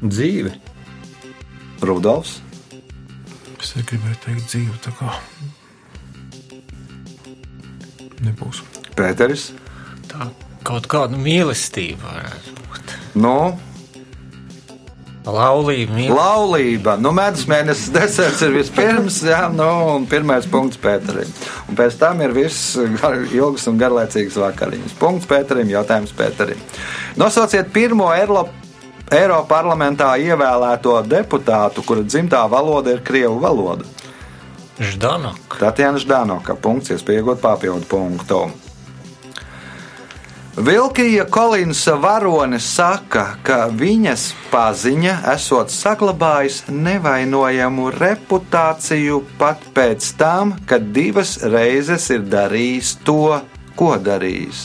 Dzīve. 0.00 0.54
Rudolfs. 1.84 2.38
Es 3.60 3.74
gribēju 3.76 4.20
teikt, 4.24 4.46
dzīve 4.48 4.78
tā 4.84 4.92
kā 4.98 5.14
Nebūs. 8.24 8.60
Pēteris. 8.98 9.50
Tā 10.10 10.28
kaut 10.66 10.88
kāda 10.92 11.16
mīlestība 11.20 12.04
varētu 12.04 12.56
būt. 12.58 12.94
Nu, 13.22 13.36
Laulība, 15.26 15.92
mīlestība. 15.92 16.16
Laulība. 16.16 16.94
Nu, 17.00 17.12
Mēnesis 17.16 17.48
mēnesis 17.50 17.90
deserts 17.96 18.40
ir 18.46 18.54
vispirms, 18.54 19.20
jā, 19.28 19.42
nu, 19.52 19.68
un 19.96 20.06
pirmais 20.08 20.48
punkts 20.48 20.80
Pēterim. 20.80 21.28
Un 21.68 21.76
pēc 21.76 21.98
tam 22.00 22.22
ir 22.24 22.32
viss 22.36 22.78
gar, 23.02 23.18
ilgs 23.28 23.68
un 23.68 23.76
garlaicīgs 23.80 24.38
vakariņas. 24.40 24.96
Punkts 25.00 25.28
Pēterim, 25.28 25.68
jautājums 25.74 26.16
Pēterim. 26.16 26.64
Nosauciet 27.20 27.68
pirmo 27.74 28.08
Erlo, 28.16 28.46
Eiroparlamentā 29.10 30.14
ievēlēto 30.22 30.96
deputātu, 31.10 31.84
kura 31.84 32.06
dzimtā 32.06 32.44
valoda 32.48 32.94
ir 32.94 33.04
Krievu 33.04 33.40
valoda. 33.42 33.84
Ždanok. 34.80 35.58
Tatjana 35.60 36.00
Ždanoka. 36.00 36.56
Punkts, 36.56 36.94
iespējot 36.94 37.42
papildu 37.42 37.84
punktu. 37.90 38.44
Vilkija 40.56 41.24
Kolinsa 41.30 41.94
varonis 41.94 42.64
saka, 42.74 43.22
ka 43.46 43.68
viņas 43.70 44.24
paziņa 44.50 45.12
esot 45.30 45.70
saglabājis 45.70 46.64
nevainojamu 46.74 47.92
reputāciju 47.94 49.20
pat 49.38 49.62
pēc 49.76 50.08
tam, 50.18 50.56
kad 50.66 50.90
divas 50.96 51.36
reizes 51.46 52.08
ir 52.10 52.26
darījis 52.26 52.96
to, 53.06 53.38
ko 53.78 53.94
darījis. 54.02 54.64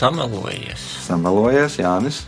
Samelojies. 0.00 0.82
Samelojies 1.06 1.78
Jānis. 1.78 2.24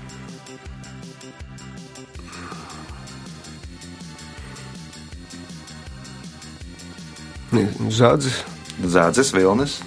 Zādzis. 7.93 8.43
Zādzes 8.83 9.33
Vilnis. 9.35 9.81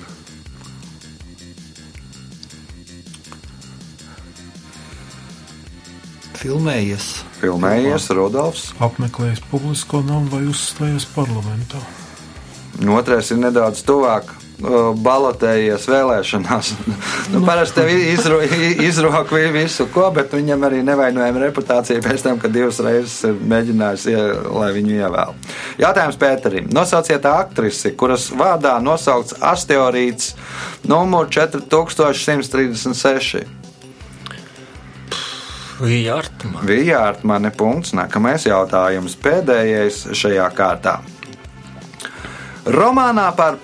Filmējies. 6.46 7.12
Filmējies 7.42 8.08
Rudolfs. 8.14 8.70
Apmeklējis 8.86 9.42
publisko 9.50 10.04
namu 10.06 10.30
vai 10.30 10.44
uzstājies 10.52 11.08
parlamentā. 11.16 11.82
Un 12.84 12.92
Otrais 12.94 13.32
ir 13.34 13.40
nedaudz 13.42 13.82
tuvāk. 13.88 14.30
Uh, 14.64 14.92
Balotējies 15.06 15.88
vēlēšanās. 15.90 16.72
nu, 17.34 17.42
parasti 17.48 17.82
tev 17.82 17.90
izro, 17.96 18.38
izrok 18.86 19.32
vi- 19.36 19.52
visu 19.56 19.88
ko, 19.94 20.08
bet 20.16 20.34
viņam 20.36 20.64
arī 20.70 20.84
nevainojama 20.88 21.44
reputācija 21.48 22.04
pēc 22.06 22.24
tam, 22.28 22.40
kad 22.40 22.54
divas 22.56 22.80
reizes 22.84 23.18
ir 23.30 23.36
mēģinājis, 23.52 24.08
ie- 24.14 24.24
lai 24.56 24.72
viņu 24.78 24.96
ievēl. 25.02 25.36
Jautājums 25.82 26.20
Pēterim. 26.22 26.70
Nosauciet 26.74 27.26
aktrisi, 27.30 27.92
kuras 28.00 28.30
vārdā 28.32 28.78
nosaukts 28.84 29.36
asteroīds 29.42 30.34
numur 30.88 31.28
4136. 31.34 33.44
Vija 35.82 36.16
Artma. 36.22 36.62
Vija 36.64 37.02
Artmane 37.10 37.50
punkts. 37.52 37.92
Nākamais 37.98 38.46
jautājums. 38.48 39.18
Pēdējais 39.20 40.06
šajā 40.16 40.46
kārtā. 40.56 40.94
Romānā 42.66 43.28
par, 43.36 43.58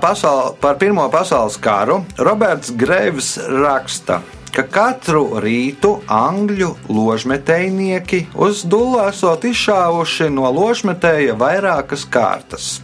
pasaul, 0.00 0.56
par 0.60 0.78
Pirmo 0.78 1.10
pasaules 1.10 1.56
karu 1.60 2.04
Roberts 2.16 2.70
Greivs 2.70 3.36
raksta, 3.36 4.22
ka 4.56 4.62
katru 4.64 5.36
rītu 5.36 6.00
angļu 6.08 6.70
ložmetējnieki 6.88 8.22
uz 8.40 8.62
dūlu 8.64 9.02
esot 9.04 9.44
izšāvuši 9.44 10.30
no 10.32 10.48
ložmetēja 10.48 11.36
vairākas 11.36 12.06
kārtas. 12.08 12.80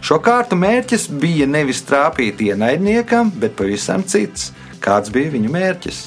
Šo 0.00 0.16
kārtu 0.24 0.56
mērķis 0.56 1.10
bija 1.12 1.44
nevis 1.44 1.84
trāpīt 1.84 2.40
ienaidniekam, 2.40 3.28
bet 3.36 3.58
pavisam 3.60 4.00
cits. 4.00 4.54
Kāds 4.80 5.12
bija 5.12 5.36
viņu 5.36 5.52
mērķis? 5.52 6.00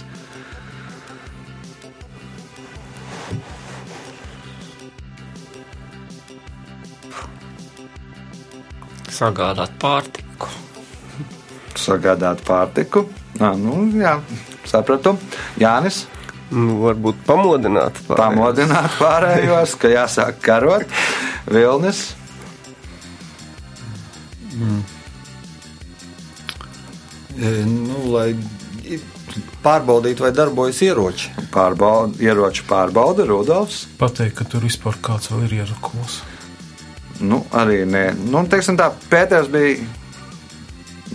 Sagādāt 9.18 9.72
pārtiku. 9.82 10.50
sagādāt 11.78 12.42
pārtiku. 12.46 13.06
Nā, 13.40 13.52
nu, 13.58 13.88
jā, 14.02 14.20
sapratu. 14.66 15.18
Jānis, 15.62 16.06
Nu, 16.50 16.78
varbūt 16.80 17.18
pamodināt. 17.28 17.98
pārējos. 18.08 18.20
pamodināt 18.22 18.94
pārējos, 19.02 19.74
ka 19.82 19.90
jāsāk 19.92 20.38
karot. 20.42 20.86
Vilnis, 21.52 22.14
E, 27.38 27.50
Nu, 27.68 28.00
lai 28.12 28.32
pārbaudītu, 29.62 30.24
vai 30.26 30.32
darbojas 30.34 30.80
ieroči. 30.82 31.30
pārbauda, 31.54 32.18
ieroču 32.24 32.64
pārbauda 32.70 33.26
Rudolfs. 33.30 33.84
Pateikt, 34.00 34.38
ka 34.40 34.44
tur 34.50 34.64
vispār 34.66 34.98
kāds 35.04 35.30
vēl 35.32 35.44
ir 35.50 35.54
ierakos. 35.62 36.22
Nu, 37.22 37.42
arī 37.56 37.82
nē. 37.90 38.12
Nu, 38.30 38.44
teiksim 38.50 38.78
tā, 38.78 38.92
Pēters 39.10 39.50
bija 39.52 39.80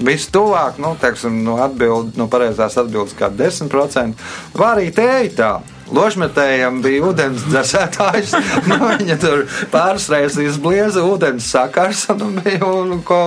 vistuvāk, 0.02 0.80
nu, 0.82 0.94
teiksim, 1.00 1.42
no, 1.46 1.58
atbild, 1.62 2.16
no 2.18 2.26
pareizās 2.32 2.78
atbildes 2.80 3.14
kā 3.18 3.30
10%. 3.30 4.26
Vai 4.56 4.72
arī 4.72 4.90
tēja 4.94 5.30
tā. 5.36 5.52
Ložmetējam 5.92 6.78
bija 6.80 7.02
ūdens 7.10 7.42
dzēsētājs. 7.52 8.32
Nu, 8.70 8.78
viņa 8.86 9.16
tur 9.20 9.42
pāris 9.72 10.06
reizes 10.12 10.54
izblieza, 10.54 11.02
ūdens 11.04 11.50
sakars 11.52 12.06
un 12.14 12.38
bija 12.38 12.64
un, 12.64 12.94
ko, 13.04 13.18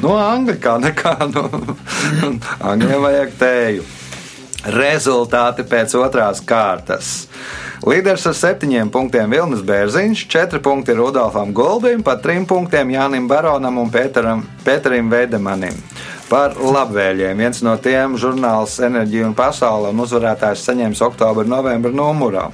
no 0.00 0.14
Anglikā 0.16 0.78
nekā. 0.80 1.16
Nu, 1.34 1.44
Angļiem 2.70 3.04
vajag 3.04 3.36
tēju. 3.42 3.84
Rezultāti 4.72 5.66
pēc 5.66 5.96
otrās 5.98 6.40
kārtas. 6.46 7.12
Līderis 7.82 8.28
ar 8.30 8.34
septiņiem 8.38 8.92
punktiem 8.94 9.32
Vilnis 9.34 9.64
Bērziņš, 9.66 10.20
četri 10.30 10.60
punkti 10.62 10.94
Rudolfam 10.94 11.50
Goldim, 11.50 12.04
pa 12.06 12.14
trim 12.22 12.44
punktiem 12.46 12.92
Jānim 12.94 13.26
Baronam 13.26 13.80
un 13.82 13.90
Pēteram, 13.90 14.44
Pēterim 14.62 15.08
Veidemanim. 15.10 15.74
Par 16.28 16.54
labvēliem 16.54 17.42
viens 17.42 17.58
no 17.66 17.74
tiem 17.82 18.14
žurnāls 18.22 18.76
Enerģija 18.86 19.26
un 19.26 19.34
Pasaule 19.34 19.90
un 19.90 20.04
uzvarētājs 20.04 20.62
saņems 20.68 21.02
oktobra, 21.08 21.42
novembra 21.42 21.90
numurā. 21.90 22.44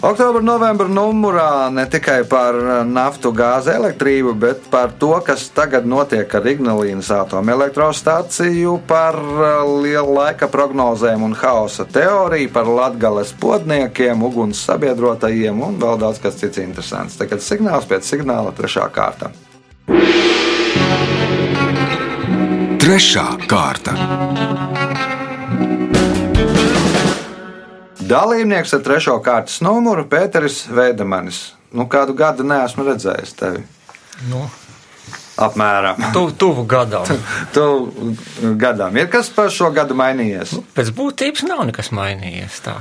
Oktobra, 0.00 0.40
novembra 0.40 0.88
numurā 0.88 1.68
ne 1.68 1.82
tikai 1.84 2.22
par 2.24 2.56
naftu, 2.88 3.34
gāzi, 3.36 3.74
elektrību, 3.76 4.32
bet 4.32 4.62
par 4.72 4.94
to, 4.96 5.10
kas 5.20 5.42
tagad 5.52 5.84
notiek 5.84 6.32
ar 6.38 6.48
Ignalīnas 6.48 7.10
atomelektrostaciju, 7.18 8.78
par 8.88 9.18
uh, 9.20 9.60
lielu 9.84 10.16
laika 10.16 10.48
prognozēm 10.48 11.28
un 11.28 11.36
haosa 11.36 11.84
teoriju, 11.84 12.48
par 12.54 12.72
latgales 12.80 13.34
podniekiem, 13.44 14.24
uguns 14.24 14.64
sabiedrotajiem 14.64 15.60
un 15.68 15.76
vēl 15.84 16.00
daudz 16.00 16.24
kas 16.24 16.40
cits 16.40 16.64
interesants. 16.64 17.20
Tagad 17.20 17.44
signāls 17.44 17.84
pēc 17.90 18.08
signāla 18.14 18.56
trešā 18.56 18.88
kārta. 18.96 19.34
Trešā 22.80 23.26
kārta. 23.52 24.79
Dalībnieks 28.10 28.72
ar 28.74 28.82
trešo 28.86 29.16
kārtas 29.22 29.60
numuru 29.62 30.04
Pēteris 30.10 30.64
Veidemanis. 30.74 31.52
Nu, 31.70 31.84
kādu 31.86 32.16
gadu 32.18 32.42
neesmu 32.46 32.82
redzējis 32.88 33.36
tevi. 33.38 33.60
Nu, 34.30 34.48
Apmēram. 35.40 36.00
tu, 36.12 36.26
tuvu 36.36 36.64
gadam. 36.68 37.06
Tu 37.54 37.62
gadām 38.60 38.98
ir 39.00 39.06
kas 39.12 39.30
par 39.32 39.48
šo 39.54 39.70
gadu 39.72 39.94
mainījies? 39.96 40.56
Pēc 40.76 40.90
būtības 40.98 41.46
nav 41.48 41.62
nekas 41.70 41.92
mainījies. 41.96 42.58
Tā. 42.66 42.74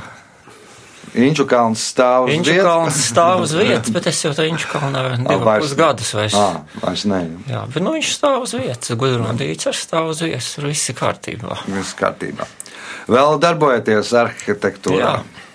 Inču 1.18 1.46
kalns 1.50 1.82
stāv 1.90 2.28
uz 2.28 2.34
Viņš 2.36 2.50
vietas. 2.52 2.66
kalns 2.68 2.98
stāv 3.10 3.40
uz 3.46 3.54
vietas, 3.62 3.94
bet 3.96 4.10
es 4.12 4.20
jau 4.26 4.30
tā 4.38 4.44
viņš 4.50 4.66
kalnā 4.70 5.06
divus 5.18 5.46
vairs- 5.48 5.78
gadus 5.80 6.12
vairs. 6.14 6.36
Ā, 6.38 6.50
vairs 6.84 7.06
ne. 7.10 7.22
Jā, 7.50 7.64
bet 7.74 7.82
nu, 7.86 7.94
viņš 7.96 8.10
stāv 8.18 8.44
uz 8.46 8.54
vietas. 8.58 8.92
Gudrundīts 9.00 9.70
ar 9.72 9.78
stāv 9.80 10.12
uz 10.12 10.22
vietas. 10.26 10.52
Viss 10.66 10.90
ir 10.92 10.98
kārtībā. 11.00 11.58
Viss 11.78 11.96
kārtībā. 11.98 12.46
Vēl 13.10 13.40
darbojaties 13.42 14.14
arhitektūrā. 14.22 15.14
Jā. 15.18 15.46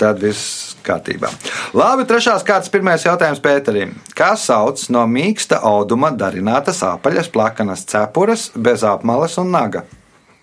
Tad 0.00 0.18
viss 0.22 0.72
kārtībā. 0.82 1.30
Labi, 1.78 2.06
trešās 2.08 2.42
kārtas 2.46 2.72
pirmais 2.72 3.04
jautājums 3.06 3.42
Pēterim. 3.44 3.92
Kā 4.18 4.32
sauc 4.40 4.82
no 4.90 5.04
mīksta 5.06 5.60
auduma 5.68 6.10
darinātas 6.10 6.82
apaļas 6.86 7.30
plakanas 7.30 7.84
cepures 7.86 8.48
bez 8.56 8.82
apmales 8.88 9.38
un 9.38 9.52
naga? 9.54 9.84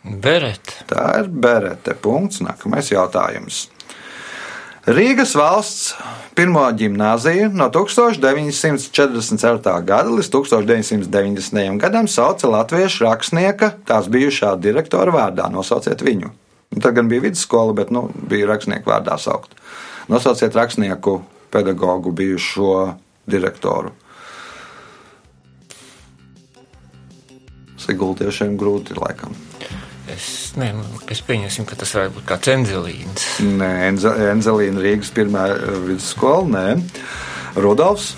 Beret. 0.04 0.78
Tā 0.88 1.10
ir 1.20 1.28
berete. 1.28 1.98
Punkts. 2.00 2.40
Nākamais 2.46 2.94
jautājums. 2.94 3.66
Rīgas 4.90 5.36
valsts 5.38 5.92
pirmo 6.34 6.64
gimnāziju 6.74 7.52
no 7.54 7.68
1944. 7.70 9.74
gada 9.86 10.10
līdz 10.10 10.30
1990. 10.34 11.78
gadam 11.78 12.08
sauca 12.10 12.50
latviešu 12.50 13.06
rakstnieka, 13.06 13.76
tās 13.86 14.10
bijušā 14.10 14.56
direktora 14.58 15.14
vārdā. 15.14 15.46
Nosauciet 15.54 16.02
viņu. 16.02 16.32
Nu, 16.74 16.82
tad 16.82 16.98
gan 16.98 17.06
bija 17.12 17.22
vidusskola, 17.28 17.76
bet 17.78 17.94
nu, 17.94 18.08
bija 18.32 18.50
rakstnieku 18.50 18.90
vārdā 18.90 19.20
saukt. 19.22 19.54
Nosauciet 20.10 20.58
rakstnieku 20.58 21.22
pedagogu 21.54 22.10
bijušo 22.10 22.98
direktoru. 23.30 23.94
Sigultiešiem 27.78 28.58
grūti 28.58 28.98
laikam. 28.98 29.38
Es, 30.10 30.54
ne, 30.58 30.72
es 31.12 31.22
pieņemsim, 31.26 31.68
ka 31.70 31.78
tas 31.80 31.92
varētu 31.98 32.16
būt 32.18 32.26
kāds 32.30 32.52
enzelīns. 32.54 33.28
Nē, 33.46 33.70
Enze, 33.90 34.14
Enzelīna 34.32 34.82
Rīgas 34.84 35.12
pirmā 35.16 35.46
eh, 35.54 35.78
vidusskola, 35.86 36.48
nē. 36.56 36.66
Rudolfs. 37.60 38.14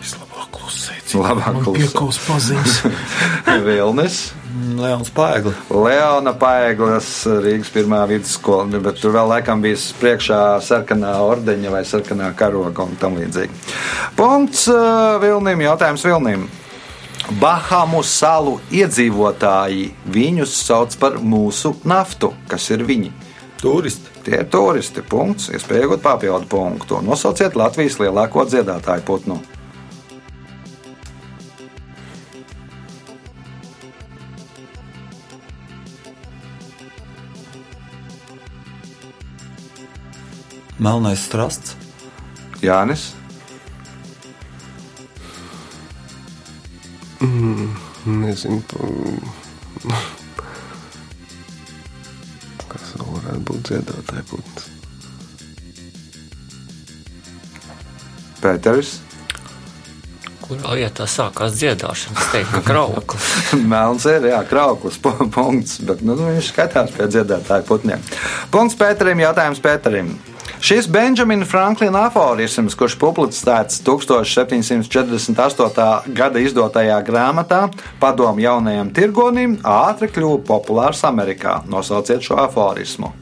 Es 0.00 0.14
labāk 0.16 0.50
klusēju. 0.56 1.22
Labāk 1.22 1.54
Man 1.54 1.64
klusē. 1.66 1.86
piekaus 1.86 2.20
paziņas. 2.26 2.76
Vilnis. 3.68 4.20
Leons 4.80 5.10
Paegli. 5.14 5.52
Leona 5.70 6.32
Paeglas 6.36 7.08
Rīgas 7.44 7.70
pirmā 7.74 8.00
vidusskola, 8.10 8.80
bet 8.82 8.98
tur 9.00 9.14
vēl 9.14 9.28
laikam 9.30 9.62
bija 9.62 9.78
priekšā 10.00 10.40
sarkanā 10.66 11.12
ordeņa 11.22 11.72
vai 11.72 11.82
sarkanā 11.86 12.32
karoga 12.38 12.86
un 12.88 12.96
tam 13.00 13.18
līdzīgi. 13.20 13.62
Punkts 14.18 14.66
uh, 14.72 15.20
Vilnim, 15.22 15.62
jautājums 15.68 16.04
Vilnim. 16.08 16.48
Bahamu 17.28 18.00
salu 18.02 18.56
iedzīvotāji 18.72 19.90
viņus 20.08 20.54
sauc 20.64 20.96
par 20.98 21.20
mūsu 21.20 21.74
naftu. 21.84 22.32
Kas 22.48 22.70
ir 22.72 22.82
viņi? 22.88 23.12
Turisti. 23.60 24.08
Tie 24.24 24.40
ir 24.40 24.48
turisti. 24.50 25.04
Punkts. 25.04 25.50
Iespēja 25.52 25.84
iegūt 25.84 26.02
papildu 26.02 26.48
punktu. 26.50 26.98
Nosauciet 27.04 27.56
Latvijas 27.60 28.00
lielāko 28.00 28.46
dziedātāju 28.48 29.06
putnu. 29.06 29.38
Melnais 40.80 41.20
strasts. 41.28 41.76
Jānis. 42.64 43.19
Nezinu, 48.06 48.62
pa- 48.70 49.92
kas 52.70 52.94
vēl 52.96 53.10
varētu 53.16 53.42
būt 53.50 53.60
dziedātāja 53.68 54.24
putns. 54.30 54.68
Pēters. 58.40 58.94
Kurā 60.40 60.72
vietā 60.80 61.04
sākās 61.06 61.52
dziedāšana? 61.60 62.16
Es 62.18 62.30
teiktu, 62.32 62.52
ka 62.56 62.62
krauklis. 62.72 63.26
Melns 63.72 64.06
ir, 64.10 64.24
jā, 64.32 64.40
krauklis, 64.48 64.96
pu- 65.02 65.28
punkts, 65.34 65.76
bet 65.86 66.00
nu, 66.02 66.16
viņš 66.18 66.48
skatās 66.54 66.90
pie 66.96 67.06
dziedātāju 67.12 67.68
putniem. 67.68 68.00
Punkts 68.50 68.78
Pēterim, 68.80 69.20
jautājums 69.22 69.60
Pēterim. 69.62 70.14
Šis 70.60 70.88
Benjamina 70.88 71.46
Franklina 71.48 72.02
aforisms, 72.06 72.74
kurš 72.76 72.98
publicēts 73.00 73.80
1748. 73.80 76.12
gada 76.12 76.38
izdotajā 76.38 77.00
grāmatā 77.06 77.68
Padomu 78.00 78.40
jaunajam 78.44 78.92
tirgonim, 78.92 79.56
ātri 79.64 80.08
kļuva 80.12 80.44
populārs 80.44 81.04
Amerikā. 81.08 81.62
Nosauciet 81.64 82.22
šo 82.22 82.36
aforismu. 82.44 83.12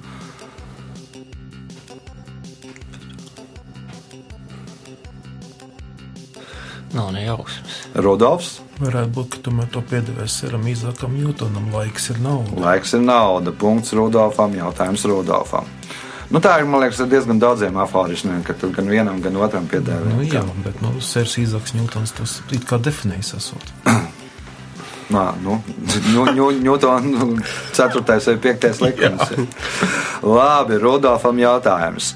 Nav 6.93 7.13
ne 7.15 7.23
jausmas. 7.23 7.87
Rudolfs. 7.95 8.61
Varētu 8.83 9.11
būt, 9.15 9.29
ka 9.31 9.39
tomēr 9.47 9.71
to 9.71 9.79
piedevēs 9.87 10.43
Seram 10.43 10.67
Izakam 10.71 11.15
Newtonam. 11.15 11.71
Laiks 11.75 12.11
ir 12.11 12.19
nauda. 12.23 12.61
Laiks 12.67 12.95
ir 12.99 13.03
nauda. 13.07 13.53
Punkts 13.55 13.93
Rudolfam. 13.95 14.55
Jautājums 14.59 15.07
Rudolfam. 15.07 15.78
Nu, 16.29 16.43
tā 16.45 16.59
ir 16.61 16.69
liekas, 16.69 17.01
diezgan 17.09 17.39
daudziem 17.41 17.79
aforismiem, 17.81 18.43
ka 18.45 18.53
tur 18.53 18.73
gan 18.77 18.91
vienam, 18.91 19.21
gan 19.25 19.37
otram 19.41 19.65
piedēvē. 19.71 20.13
Nu, 20.19 20.27
jā, 20.29 20.43
bet 20.65 20.83
nu, 20.85 20.93
Sērs 21.01 21.39
Izaks 21.41 21.73
Newtons 21.73 22.13
tos 22.13 22.39
it 22.53 22.67
kā 22.69 22.77
definējis 22.77 23.33
esot. 23.39 23.73
Nā, 25.15 25.25
nu, 25.41 25.57
Ņūtona 26.13 27.01
nu, 27.09 27.31
4. 27.73 28.03
vai 28.05 28.37
5. 28.45 28.69
likums. 28.85 29.33
Labi, 30.37 30.77
Rudolfam 30.83 31.41
jautājums. 31.41 32.13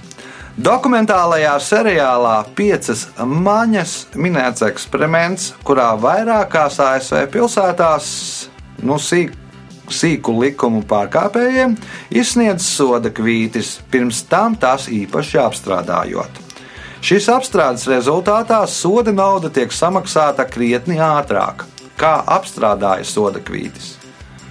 Dokumentālajā 0.61 1.55
seriālā 1.64 2.35
Piecas 2.53 3.07
maņas 3.16 3.94
minēts 4.20 4.66
eksperiments, 4.66 5.55
kurā 5.64 5.94
vairākās 5.96 6.77
ASV 6.85 7.22
pilsētās 7.33 8.11
nu, 8.85 8.98
sīk, 9.01 9.33
sīku 9.94 10.35
likumu 10.40 10.83
pārkāpējiem 10.88 11.76
izsniedz 12.11 12.66
soda 12.66 13.12
kvītis, 13.14 13.78
pirms 13.92 14.24
tam 14.31 14.57
tās 14.61 14.88
īpaši 14.92 15.40
apstrādājot. 15.42 16.42
Šīs 17.02 17.26
apstrādes 17.35 17.88
rezultātā 17.90 18.61
soda 18.70 19.11
nauda 19.14 19.50
tiek 19.50 19.72
samaksāta 19.74 20.46
krietni 20.46 21.00
ātrāk. 21.02 21.66
Kā 21.98 22.20
apstrādāja 22.37 23.07
soda 23.07 23.42
kvītis? 23.42 23.96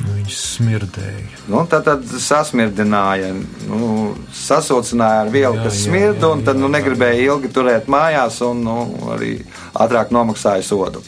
Nu, 0.02 0.16
viņš 0.18 0.36
smirdēja. 0.40 1.24
Nu, 1.52 1.62
tad, 1.70 1.86
tad 1.86 2.06
sasmirdināja, 2.24 3.32
nu, 3.70 3.88
sasaucināja 4.36 5.26
ar 5.26 5.32
vielu, 5.34 5.58
Jā, 5.60 5.66
kas 5.68 5.80
smirda, 5.86 6.32
un 6.34 6.44
tad 6.48 6.60
nu, 6.60 6.70
negribēja 6.72 7.22
ilgi 7.28 7.52
turēt 7.54 7.90
mājās, 7.92 8.42
un 8.46 8.64
nu, 8.66 8.78
arī 9.14 9.36
ātrāk 9.78 10.14
nomaksāja 10.16 10.66
sodu. 10.66 11.04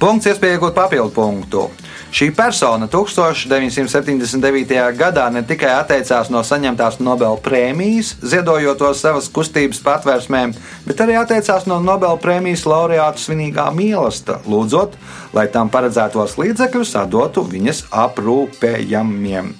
Punkts, 0.00 0.30
iespēja 0.30 0.56
iegūt 0.56 0.76
papildu 0.78 1.12
punktu. 1.12 1.66
Šī 2.10 2.32
persona 2.34 2.88
1979. 2.90 4.72
gadā 4.98 5.28
ne 5.30 5.44
tikai 5.46 5.70
atteicās 5.78 6.26
no 6.34 6.40
saņemtās 6.42 6.98
Nobela 6.98 7.38
prēmijas, 7.38 8.16
ziedojot 8.26 8.80
to 8.82 8.90
savas 8.98 9.28
kustības 9.30 9.78
patvērsmēm, 9.86 10.56
bet 10.88 11.02
arī 11.04 11.14
atteicās 11.20 11.68
no 11.70 11.78
Nobela 11.78 12.18
prēmijas 12.18 12.66
laureāta 12.66 13.22
svinīgā 13.22 13.68
mīlestība, 13.76 14.42
lūdzot, 14.50 14.98
lai 15.38 15.46
tam 15.54 15.70
paredzētos 15.70 16.34
līdzekļus 16.40 16.96
atdotu 17.04 17.46
viņas 17.46 17.84
aprūpējamiem. 17.94 19.54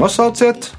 Nosauciet 0.00 0.72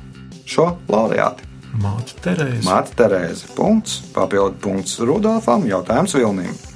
šo 0.50 0.72
laureāti. 0.90 1.46
Māte 1.82 2.18
Terēze. 2.26 2.66
Māte 2.66 2.98
Terēze. 2.98 3.54
Punkts. 3.56 4.02
Papildu 4.16 4.58
punkts 4.64 4.98
Rudolfam. 5.00 5.70
Jautājums 5.70 6.18
Vilniem. 6.18 6.71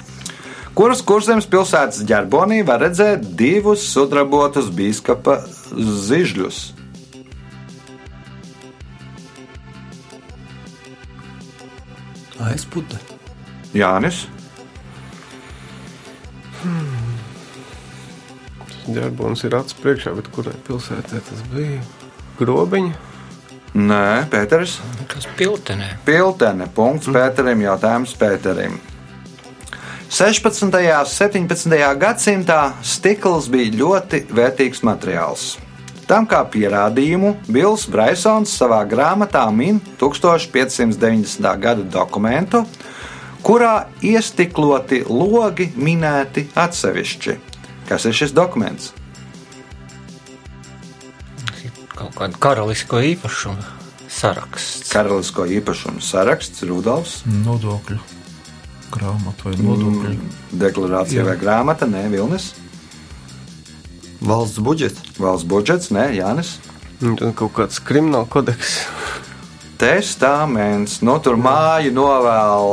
Kuras 0.76 1.00
kurzemes 1.08 1.46
pilsētas 1.48 2.02
ģerbonī 2.08 2.60
var 2.68 2.82
redzēt 2.84 3.24
divus 3.40 3.86
sudrabotus 3.94 4.68
biskupa 4.76 5.38
zižļus? 5.72 6.62
Aizpūta. 12.46 13.00
Jānis, 13.76 14.26
Ģerbons 18.86 19.42
ir 19.48 19.56
acis 19.58 19.78
priekšā, 19.82 20.14
bet 20.18 20.28
kurai 20.34 20.54
pilsētā 20.68 21.22
tas 21.26 21.44
bija? 21.54 21.82
Grobiņa. 22.40 23.14
Nē, 23.76 24.28
Pēters, 24.32 24.78
Kas 25.12 25.26
piltenē? 25.40 25.90
Piltene. 26.08 26.68
Punkts 26.76 27.10
Pēterim. 27.12 27.64
Jautājums 27.66 28.14
Pēterim. 28.20 28.78
16. 30.16 30.64
un 30.64 30.72
17. 30.72 31.76
gadsimtā 32.00 32.60
stikls 32.88 33.50
bija 33.52 33.74
ļoti 33.76 34.22
vērtīgs 34.32 34.80
materiāls. 34.88 35.58
Tam 36.08 36.24
kā 36.24 36.40
pierādījumu 36.54 37.34
Bills 37.52 37.84
Braisons 37.92 38.54
savā 38.56 38.80
grāmatā 38.88 39.44
min 39.52 39.82
1590. 40.00 41.52
gada 41.60 41.84
dokumentu, 41.84 42.64
kurā 43.44 43.90
iestikloti 44.00 45.04
logi 45.10 45.74
minēti 45.76 46.48
atsevišķi. 46.56 47.40
Kas 47.92 48.08
ir 48.08 48.16
šis 48.16 48.32
dokuments? 48.32 48.94
Kaut 51.92 52.16
kāda 52.16 52.40
karalisko 52.40 53.04
īpašumu 53.04 53.68
saraksts. 54.08 54.94
Karalisko 54.96 55.52
īpašumu 55.60 56.00
saraksts, 56.00 56.64
Rudolfs, 56.64 57.26
Nodokļu 57.28 58.15
grāmatu 58.96 59.50
vai 59.50 59.56
nodokļu. 59.60 60.16
deklarācija 60.52 61.22
Jā. 61.22 61.28
vai 61.30 61.36
grāmata, 61.42 61.88
nē, 61.90 62.08
Vilnis, 62.14 62.54
Valsts 64.26 64.60
budžets. 64.64 65.02
valsts 65.20 65.46
budžets, 65.48 65.92
nē, 65.94 66.10
Jānis. 66.18 66.58
Un 67.04 67.16
tad 67.20 67.36
kaut 67.36 67.54
kāds 67.54 67.82
krimināla 67.84 68.26
kodeks. 68.32 68.86
Testaments, 69.78 71.02
nu 71.04 71.18
tur 71.20 71.36
māju 71.36 71.92
novēl, 71.92 72.64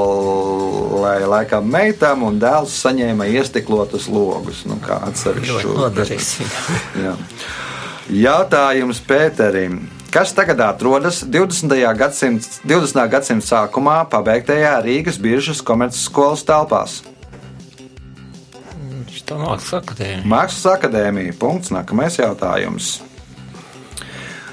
laikam 1.27 1.67
meitam, 1.67 2.23
un 2.29 2.39
dēls 2.39 2.77
saņēma 2.85 3.27
iestiklotus 3.27 4.07
logus. 4.07 4.63
Nu, 4.71 4.79
kā. 4.85 5.01
Jā. 7.03 7.17
Jautājums 8.13 9.03
Pēterim. 9.03 9.81
Kas 10.13 10.35
tagad 10.35 10.61
atrodas 10.61 11.25
20. 11.25 11.97
gadsimta 11.97 12.47
20. 12.69 13.07
gadsimt 13.09 13.45
sākumā 13.47 14.03
pabeigtajā 14.13 14.75
Rīgas 14.85 15.17
biržas 15.17 15.63
komercskolas 15.65 16.43
telpās? 16.45 16.99
Viņš 18.77 19.23
to 19.25 19.39
mākslas 19.41 19.79
akadēmija. 19.79 20.27
Mākslas 20.29 20.67
akadēmija. 20.75 21.37
Punkts. 21.41 21.73
Nākamais 21.73 22.19
jautājums. 22.21 22.91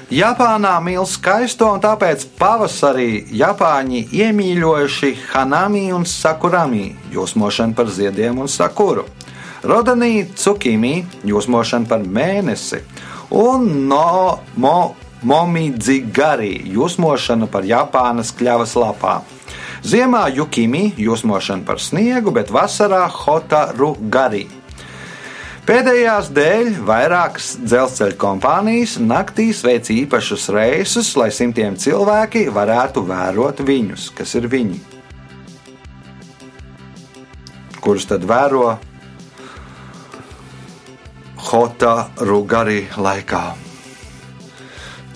Japānā 0.08 0.78
mīl 0.80 1.04
skaisto, 1.04 1.68
un 1.74 1.84
tāpēc 1.84 2.24
pavasarī 2.40 3.26
Japāņi 3.42 4.06
iemīļojuši 4.16 5.12
hanami 5.34 5.84
un 5.92 6.08
sakurami, 6.08 6.86
jūsmošanu 7.12 7.76
par 7.76 7.92
ziediem 7.92 8.40
un 8.40 8.48
sakuru. 8.48 9.04
Rodanī 9.60 10.24
cukimi, 10.40 11.04
jūsmošanu 11.28 11.92
par 11.92 12.08
mēnesi, 12.08 12.80
un 13.36 13.68
no 13.92 14.40
mo, 14.56 14.96
momidzigari, 15.26 16.54
jūsmošanu 16.72 17.50
par 17.52 17.66
Japānas 17.68 18.32
kļavas 18.36 18.76
lapām. 18.80 19.26
Ziemā 19.84 20.26
jukimi, 20.36 20.90
jūsmošana 21.00 21.64
par 21.68 21.80
sniegu, 21.80 22.32
bet 22.36 22.52
vasarā 22.52 23.06
hotaru 23.08 23.94
garī. 24.12 24.46
Pēdējās 25.70 26.32
dēļ 26.34 26.70
vairākas 26.88 27.52
dzelzceļa 27.62 28.16
kompānijas 28.18 28.96
naktīs 28.98 29.60
veic 29.62 29.90
īpašus 29.92 30.48
reisus, 30.56 31.12
lai 31.20 31.28
simtiem 31.30 31.76
cilvēki 31.78 32.48
varētu 32.50 33.04
vērot 33.06 33.62
viņus, 33.68 34.08
kas 34.16 34.34
ir 34.40 34.48
viņi. 34.50 34.80
Kurus 37.80 38.08
tad 38.10 38.26
vēro 38.28 38.74
Hota 41.50 41.94
Rugari 42.20 42.82
laikā? 42.98 43.69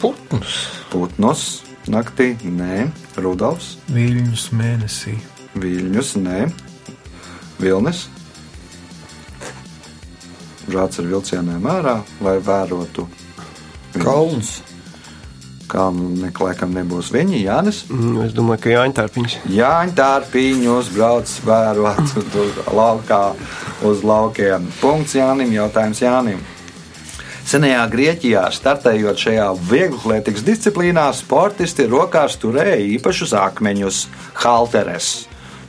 Putnus. 0.04 0.56
Putnus 0.92 1.44
naktī, 1.88 2.34
nē, 2.44 2.90
Rudolfs, 3.24 3.78
Viļņus 3.88 4.50
mēnesī. 4.52 5.14
Viļņus, 5.56 6.10
nē, 6.20 6.42
Vilnis. 7.62 8.04
Brācis 10.68 11.00
ar 11.00 11.08
vilcieniem 11.08 11.66
ārā, 11.68 11.98
lai 12.24 12.36
vērotu. 12.44 13.06
Kalns. 13.96 14.58
Kalnu 15.72 16.10
neklākam 16.20 16.74
nebūs 16.76 17.08
viņi, 17.14 17.40
Jānis. 17.46 17.82
Mm, 17.88 18.18
Es 18.26 18.34
domāju, 18.36 18.60
ka 18.66 18.72
Jāņa 18.74 18.96
Tārpiņš. 18.98 19.36
Jāņa 19.56 19.94
tārpiņus 19.98 20.90
brauc 20.94 21.32
vērot 21.48 22.12
tur 22.34 22.60
laukā 22.78 23.22
uz 23.88 24.04
laukiem. 24.04 24.68
Punkts 24.82 25.16
Jānim, 25.16 25.56
jautājums 25.56 26.04
Jānim. 26.04 26.44
Senajā 27.54 27.84
Grieķijā, 27.86 28.40
startējot 28.50 29.20
šajā 29.28 29.44
vieglatlētikas 29.70 30.42
disciplīnā, 30.42 31.04
sportisti 31.14 31.84
rokās 31.86 32.34
turēja 32.42 32.80
īpašus 32.96 33.30
akmeņus, 33.38 33.98
halteres. 34.42 35.10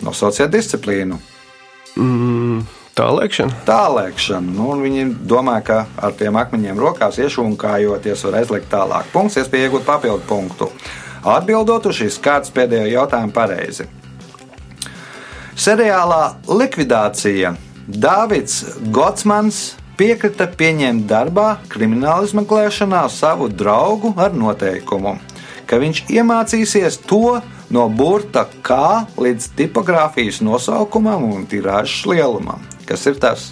Nosauciet 0.02 0.50
disciplīnu. 0.50 1.20
Mm, 1.94 2.64
tā 2.98 3.06
lēkšana. 3.20 3.60
Tālēkšana. 3.70 4.56
Nu, 4.58 4.72
viņi 4.82 5.06
domā, 5.30 5.60
ka 5.68 5.84
ar 6.02 6.18
tiem 6.18 6.42
akmeņiem 6.42 6.82
rokās 6.88 7.22
iešūnkājoties 7.22 8.26
var 8.32 8.40
aizlikt 8.42 8.74
tālāk. 8.74 9.14
Punkts, 9.14 9.38
iespēja 9.44 9.70
iegūt 9.70 9.86
papildu 9.86 10.26
punktu. 10.26 10.74
Atbildot 11.22 11.86
uz 11.86 12.02
šīs 12.02 12.18
kārtas 12.18 12.56
pēdējo 12.58 12.96
jautājumu 12.96 13.38
pareizi. 13.38 13.86
Seriālā 15.54 16.24
Likvidācija 16.50 17.54
Dāvids 17.86 18.64
Gotsmans 18.90 19.76
piekrita 19.98 20.48
pieņemt 20.60 21.06
darbā 21.10 21.48
krimināla 21.72 22.28
izmeklēšanā 22.28 23.04
savu 23.12 23.50
draugu 23.50 24.14
ar 24.20 24.36
noteikumu, 24.36 25.16
ka 25.66 25.80
viņš 25.82 26.06
iemācīsies 26.12 27.00
to 27.08 27.40
no 27.74 27.88
burta 27.90 28.46
K 28.66 28.78
līdz 29.18 29.52
tipogrāfijas 29.58 30.42
nosaukumam 30.46 31.26
un 31.32 31.48
tirāžas 31.50 32.06
lielumam. 32.10 32.62
Kas 32.86 33.06
ir 33.10 33.20
tas? 33.22 33.50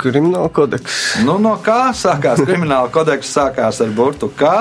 Krimināla 0.00 0.48
kodeks. 0.54 0.98
Nu, 1.26 1.34
no 1.42 1.52
kā 1.64 1.90
sākās 1.96 2.40
krimināla 2.40 2.88
kodeks, 2.92 3.32
sākās 3.36 3.82
ar 3.84 3.90
burtu 3.92 4.30
K, 4.32 4.52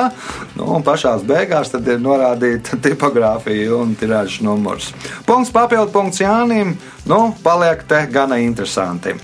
nu, 0.58 0.66
un 0.76 0.84
pašā 0.84 1.14
beigās 1.24 1.72
ir 1.78 2.02
norādīta 2.04 2.80
tipogrāfija 2.84 3.78
un 3.78 3.96
tirāžas 4.00 4.42
numurs. 4.44 4.92
Punkts 5.28 5.54
papildu 5.56 5.94
punkts 5.96 6.20
Jānim, 6.20 6.76
nu, 7.08 7.22
paliek 7.44 7.86
te 7.88 8.04
gana 8.12 8.42
interesanti. 8.44 9.16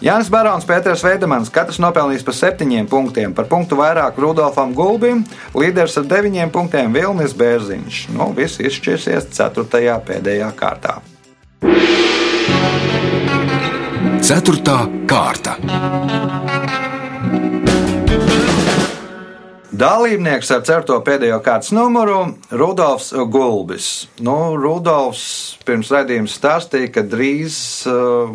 Jānis 0.00 0.30
Barons, 0.32 0.64
Pēters 0.64 1.04
Veidemans, 1.04 1.50
katrs 1.52 1.78
nopelnījis 1.82 2.24
par 2.24 2.36
septiņiem 2.38 2.86
punktiem, 2.88 3.34
par 3.36 3.46
punktu 3.50 3.76
vairāk 3.76 4.16
Rudolfam 4.18 4.72
Gulbim, 4.74 5.22
līderis 5.52 5.98
ar 6.00 6.08
deviņiem 6.08 6.50
punktiem 6.54 6.96
Vilnis 6.96 7.36
Bērziņš. 7.36 8.06
Nu, 8.16 8.32
viss 8.36 8.64
izšķirsies 8.64 9.28
ceturtajā 9.36 10.00
pēdējā 10.08 10.50
kārtā. 10.56 10.98
Ceturtā 14.20 14.84
kārta. 15.08 15.56
Dalībnieks 19.80 20.50
ar 20.52 20.64
certo 20.68 20.98
pēdējo 21.06 21.38
kārtas 21.44 21.72
numuru- 21.72 22.18
Rudolfs 22.60 23.14
Gulbis. 23.32 23.86
Nu, 24.20 24.56
Rudolfs 24.60 25.56
pirms 25.64 25.92
raidījuma 25.94 26.28
stāstīja, 26.28 26.90
ka 26.92 27.04
drīz 27.06 27.56
uh, 27.88 28.28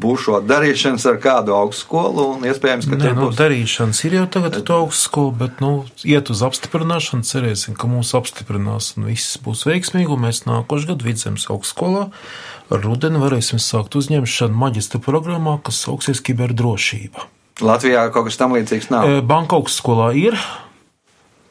būšot 0.00 0.46
darīšanas 0.48 1.06
ar 1.10 1.18
kādu 1.22 1.54
augstskolu, 1.56 2.26
un 2.36 2.46
iespējams, 2.48 2.88
ka 2.90 2.98
tur 3.00 3.16
nu, 3.16 3.26
būs 3.26 3.40
darīšanas 3.40 4.04
ir 4.08 4.16
jau 4.20 4.26
tagad 4.38 4.60
to 4.66 4.78
augstskolu, 4.84 5.34
bet 5.42 5.60
nu, 5.64 5.72
iet 6.08 6.32
uz 6.32 6.44
apstiprināšanu. 6.46 7.26
Cerēsim, 7.30 7.76
ka 7.78 7.90
mūs 7.90 8.14
apstiprinās 8.18 8.94
un 8.96 9.10
viss 9.10 9.38
būs 9.44 9.66
veiksmīgi. 9.68 10.10
un 10.14 10.24
Mēs 10.26 10.44
nākošais 10.48 10.88
gads 10.90 11.06
vidzemes 11.06 11.50
augstskolā 11.52 12.08
ar 12.70 12.84
rudeni 12.84 13.20
varēsim 13.20 13.60
sākt 13.62 13.96
uzņemšanu 13.98 14.56
maģistra 14.56 15.02
programmā, 15.02 15.58
kas 15.64 15.82
sauksies 15.84 16.22
kiberdrošība. 16.24 17.26
Latvijā 17.60 18.06
kaut 18.14 18.30
kas 18.30 18.38
tam 18.40 18.54
līdzīgs 18.56 18.90
nav. 18.92 19.08
E, 19.08 19.22
Banka 19.26 19.58
augstskolā 19.58 20.12
ir. 20.16 20.38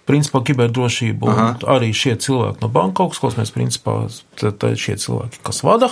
Principā 0.10 0.41
kiberdrošība 0.41 1.30
un 1.30 1.63
arī 1.69 1.91
šie 1.93 2.15
cilvēki 2.17 2.63
no 2.63 2.69
banka 2.74 3.06
augstskolas, 3.06 3.38
mēs 3.38 3.54
principā 3.54 3.95
ir 4.10 4.80
šie 4.82 4.95
cilvēki, 5.04 5.41
kas 5.45 5.62
vada 5.65 5.91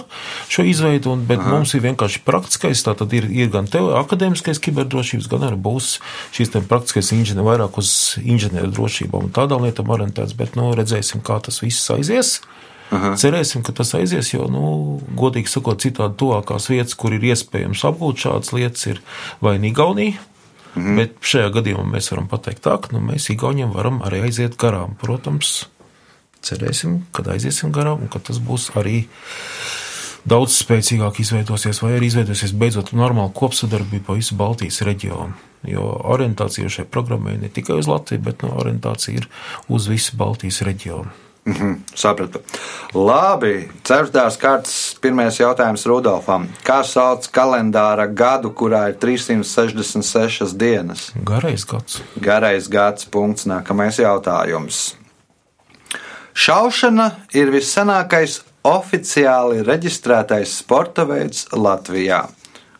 šo 0.49 0.65
izveidu, 0.65 1.13
un, 1.13 1.25
bet 1.29 1.43
Aha. 1.43 1.53
mums 1.53 1.75
ir 1.77 1.83
vienkārši 1.85 2.23
praktiskais, 2.25 2.81
tā 2.85 2.95
tad 2.97 3.13
ir, 3.13 3.29
ir 3.29 3.51
gan 3.53 3.69
akadēmiskais 3.69 4.61
kiberdrošības, 4.65 5.29
gan 5.29 5.45
arī 5.51 5.59
būs 5.67 5.97
šīs 6.35 6.55
praktiskais 6.65 7.13
inženieri 7.13 7.45
vairāk 7.45 7.77
uz 7.77 7.91
inženieru 8.23 8.73
drošībām 8.73 9.29
un 9.29 9.35
tādām 9.35 9.67
lietām 9.67 9.93
orientēts, 9.93 10.33
bet, 10.37 10.57
nu, 10.57 10.71
redzēsim, 10.77 11.21
kā 11.25 11.37
tas 11.43 11.61
viss 11.61 11.93
aizies. 11.93 12.39
Aha. 12.87 13.17
Cerēsim, 13.19 13.65
ka 13.67 13.73
tas 13.75 13.91
aizies, 13.97 14.31
jo, 14.31 14.45
nu, 14.51 14.63
godīgi 15.19 15.51
sakot, 15.51 15.81
citādi 15.83 16.15
tuvākās 16.21 16.69
vietas, 16.71 16.95
kur 16.95 17.15
ir 17.15 17.25
iespējams 17.33 17.83
apgūt 17.89 18.23
šādas 18.23 18.53
lietas, 18.55 18.85
ir 18.87 19.01
vai 19.43 19.57
nu 19.59 19.67
Igaunija, 19.73 20.21
mm 20.77 20.85
-hmm. 20.85 20.95
bet 21.01 21.17
šajā 21.21 21.49
gadījumā 21.53 21.85
mēs 21.95 22.11
varam 22.11 22.27
pateikt 22.27 22.63
tā, 22.65 22.77
ka 22.81 22.93
nu, 22.95 22.99
mēs 22.99 23.31
Igauniem 23.33 23.71
varam 23.73 24.01
arī 24.01 24.21
aiziet 24.23 24.57
garām. 24.57 24.95
Protams, 25.01 25.65
cerēsim, 26.41 27.01
ka 27.11 27.23
aiziesim 27.31 27.71
garām 27.71 28.01
un 28.01 28.07
ka 28.07 28.19
tas 28.19 28.39
būs 28.39 28.71
arī 28.75 29.05
daudz 30.25 30.57
spēcīgāk 30.63 31.19
izveidosies, 31.19 31.81
vai 31.81 31.93
arī 31.97 32.09
izveidosies 32.11 32.51
beidzot 32.51 32.91
normāla 32.93 33.31
kopsadarbība 33.33 34.05
pa 34.05 34.13
visu 34.13 34.35
Baltijas 34.35 34.81
reģionu. 34.81 35.33
Jo 35.67 36.01
orientācija 36.03 36.69
šai 36.69 36.85
programmai 36.85 37.37
ne 37.37 37.49
tikai 37.49 37.79
uz 37.79 37.87
Latviju, 37.87 38.21
bet 38.21 38.43
no 38.43 38.49
orientācija 38.61 39.17
ir 39.17 39.27
uz 39.67 39.87
visu 39.87 40.17
Baltijas 40.19 40.61
reģionu. 40.61 41.26
-hmm, 41.47 41.75
sapratu. 41.95 42.41
Labi, 42.93 43.69
ceturtās 43.83 44.37
kārtas 44.37 44.95
pirmais 45.01 45.39
jautājums 45.39 45.85
Rudolfam. 45.85 46.47
Kā 46.63 46.83
sauc 46.83 47.27
kalendāra 47.31 48.07
gadu, 48.07 48.51
kurā 48.51 48.89
ir 48.89 48.95
366 48.99 50.53
dienas? 50.53 51.11
Garais 51.23 51.65
gads. 51.65 52.01
Garais 52.19 52.67
gads, 52.67 53.05
punkts, 53.05 53.45
nākamais 53.45 53.99
jautājums. 53.99 54.95
Šaušana 56.37 57.11
ir 57.33 57.49
vissenākais 57.49 58.41
oficiāli 58.67 59.63
reģistrētais 59.65 60.57
sporta 60.59 61.05
veids 61.07 61.47
Latvijā, 61.55 62.27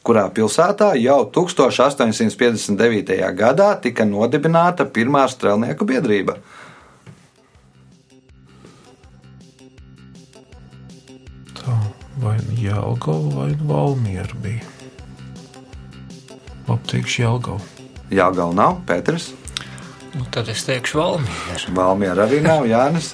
kurā 0.06 0.28
pilsētā 0.30 0.92
jau 1.02 1.24
1859. 1.34 3.18
gadā 3.34 3.82
tika 3.82 4.06
nodibināta 4.06 4.86
pirmā 4.86 5.26
strēlnieku 5.32 5.86
biedrība. 5.90 6.38
Vai 12.22 12.36
nu 12.48 12.58
Jēlgava, 12.58 13.34
vai 13.36 13.50
nu 13.56 13.70
Valmiera 13.70 14.42
bija. 14.44 14.66
Apteikšu 16.68 17.22
Jēlgavu. 17.24 17.62
Jā, 18.12 18.28
gal 18.36 18.54
nav, 18.56 18.82
Pēters. 18.88 19.32
Nu, 20.16 20.26
tad 20.32 20.50
es 20.50 20.64
teikšu 20.68 21.00
Valmieru. 21.00 21.74
Valmiera 21.76 22.26
arī 22.26 22.42
nav, 22.44 22.66
Jānis. 22.68 23.14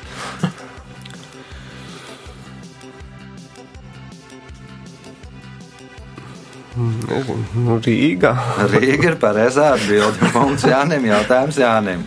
Nezinu, 6.74 7.38
nu, 7.62 7.78
Rīgā. 7.86 8.34
Rīga 8.72 9.12
ir 9.12 9.18
pareizā 9.22 9.74
atbilde. 9.76 10.32
Punkts 10.34 10.66
Jānim, 10.66 11.06
jautājums 11.06 11.60
Jānim. 11.62 12.06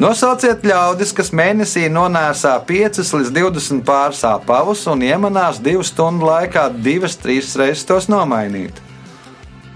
Nosauciet 0.00 0.62
ļaudis, 0.64 1.10
kas 1.12 1.28
mēnesī 1.36 1.84
nonēsā 1.92 2.54
5 2.64 3.02
līdz 3.12 3.32
20 3.36 3.82
pāris 3.84 4.22
apavus 4.24 4.86
un 4.88 5.04
iemanās 5.04 5.60
2 5.60 5.84
stundu 5.84 6.30
laikā 6.30 6.70
2-3 6.72 7.58
reizes 7.60 7.84
tos 7.84 8.08
nomainīt. 8.08 8.80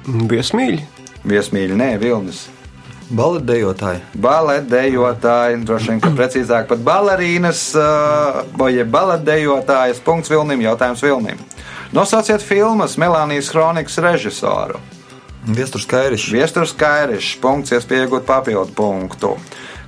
Viesmīļi. 0.07 0.81
Viesmīļi, 1.27 1.77
nē, 1.77 1.91
Vilnis. 2.01 2.47
Baletdejotāji. 3.13 4.01
Baletdejotāji, 4.19 5.61
droši 5.69 5.93
vien, 5.93 6.01
ka 6.03 6.15
precīzāk 6.17 6.71
pat 6.73 6.81
balerīnas 6.87 7.61
vai 8.57 8.73
uh, 8.73 8.89
baletdejotājas. 8.89 10.01
Punkts 10.07 10.33
Vilnim, 10.33 10.65
jautājums 10.65 11.05
Vilnim. 11.05 11.45
Nosauciet 11.95 12.43
filmas 12.43 12.97
Melānijas 12.99 13.53
kronikas 13.53 14.01
režisoru. 14.03 14.81
Viesturs 15.47 15.87
Kairišs. 15.87 16.33
Viesturs 16.35 16.73
Kairišs. 16.75 17.37
Punkts, 17.43 17.77
iespēja 17.77 18.09
iegūt 18.09 18.27
papildu 18.27 18.75
punktu. 18.75 19.37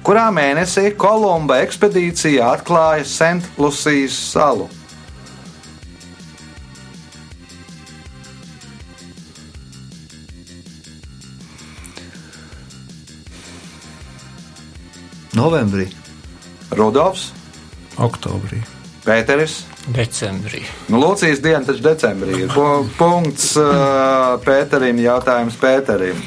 Kurā 0.08 0.26
mēnesī 0.32 0.86
Kolumba 0.96 1.58
ekspedīcija 1.66 2.46
atklāja 2.54 3.04
St. 3.04 3.50
Lucijas 3.60 4.14
salu? 4.32 4.68
Novembrī. 15.36 15.88
Rudolfs, 16.72 17.30
Oktobrī. 17.98 18.60
Pēteris. 19.04 19.62
Decembrī. 19.88 20.60
Nu, 20.92 20.98
Lūcijas 21.00 21.40
diena 21.40 21.64
taču 21.64 21.80
decembrī 21.84 22.42
ir. 22.44 22.50
Pu- 22.52 22.88
Punkts 22.98 23.54
uh, 23.56 24.36
Pēterim, 24.44 25.00
jautājums 25.00 25.56
Pēterim. 25.60 26.18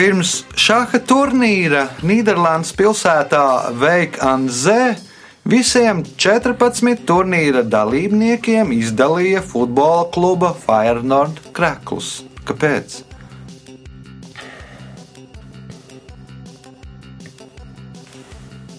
Pirms 0.00 0.30
šāda 0.56 0.96
turnīra 1.04 1.82
Nīderlandes 2.08 2.70
pilsētā 2.72 3.42
Veik 3.76 4.14
an 4.24 4.46
Zē 4.48 4.94
visiem 5.44 5.98
14 6.24 7.02
turnīra 7.04 7.60
dalībniekiem 7.68 8.70
izdalīja 8.72 9.42
futbola 9.44 10.06
kluba 10.14 10.54
Feyenoord 10.62 11.42
kreklus. 11.52 12.22
Kāpēc? 12.48 12.94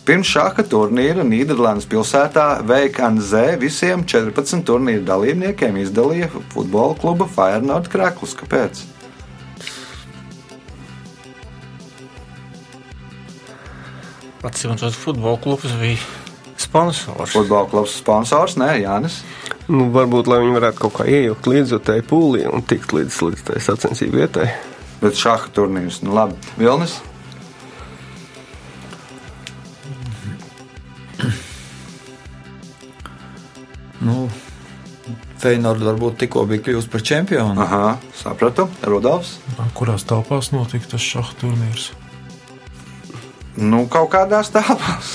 Pirms 0.07 0.31
šāda 0.31 0.65
turnīra 0.73 1.21
Nīderlandes 1.21 1.85
pilsētā 1.91 2.47
VKNZ 2.71 3.59
visiem 3.61 4.07
14 4.09 4.65
turnīra 4.65 5.05
dalībniekiem 5.11 5.77
izdalīja 5.83 6.31
futbola 6.33 6.97
kluba 6.97 7.29
Feyenoord 7.37 7.93
krāklus. 7.93 8.33
Kāpēc? 8.41 8.81
Atcīmredzot, 14.41 14.95
futbola 14.97 15.37
klubs 15.41 15.73
bija 15.77 15.99
sponsors. 16.57 17.33
Futbola 17.35 17.67
klubs 17.69 17.93
sponsors, 17.99 18.57
nē, 18.57 18.73
Jānis. 18.81 19.21
Nu, 19.69 19.85
varbūt, 19.93 20.29
lai 20.31 20.41
viņi 20.41 20.57
varētu 20.57 20.81
kaut 20.81 20.95
kā 20.97 21.05
iejaukt 21.09 21.47
līdzjutēji 21.51 22.07
pūlī 22.09 22.47
un 22.49 22.65
tikt 22.65 22.95
līdz, 22.95 23.21
līdz 23.27 23.45
tai 23.51 23.61
sacensību 23.61 24.21
vietai. 24.23 24.49
Bet 25.01 25.17
šāda 25.17 25.53
turnīrs, 25.55 26.01
nu 26.05 26.17
labi, 26.17 26.37
Vilnis. 26.57 26.97
Nu, 34.01 34.25
Feinord 35.41 35.81
varbūt 35.85 36.23
tikko 36.23 36.47
bija 36.49 36.65
kļuvusi 36.65 36.89
par 36.89 37.03
čempionu. 37.05 37.61
Aha, 37.61 37.97
sapratu. 38.17 38.65
Rudolfs. 38.85 39.37
Kurās 39.77 40.05
telpās 40.09 40.49
notika 40.53 40.95
tas 40.95 41.05
šaha 41.05 41.37
turnīrs? 41.41 41.91
Nu, 43.61 43.83
kaut 43.91 44.09
kādās 44.13 44.49
telpās. 44.55 45.13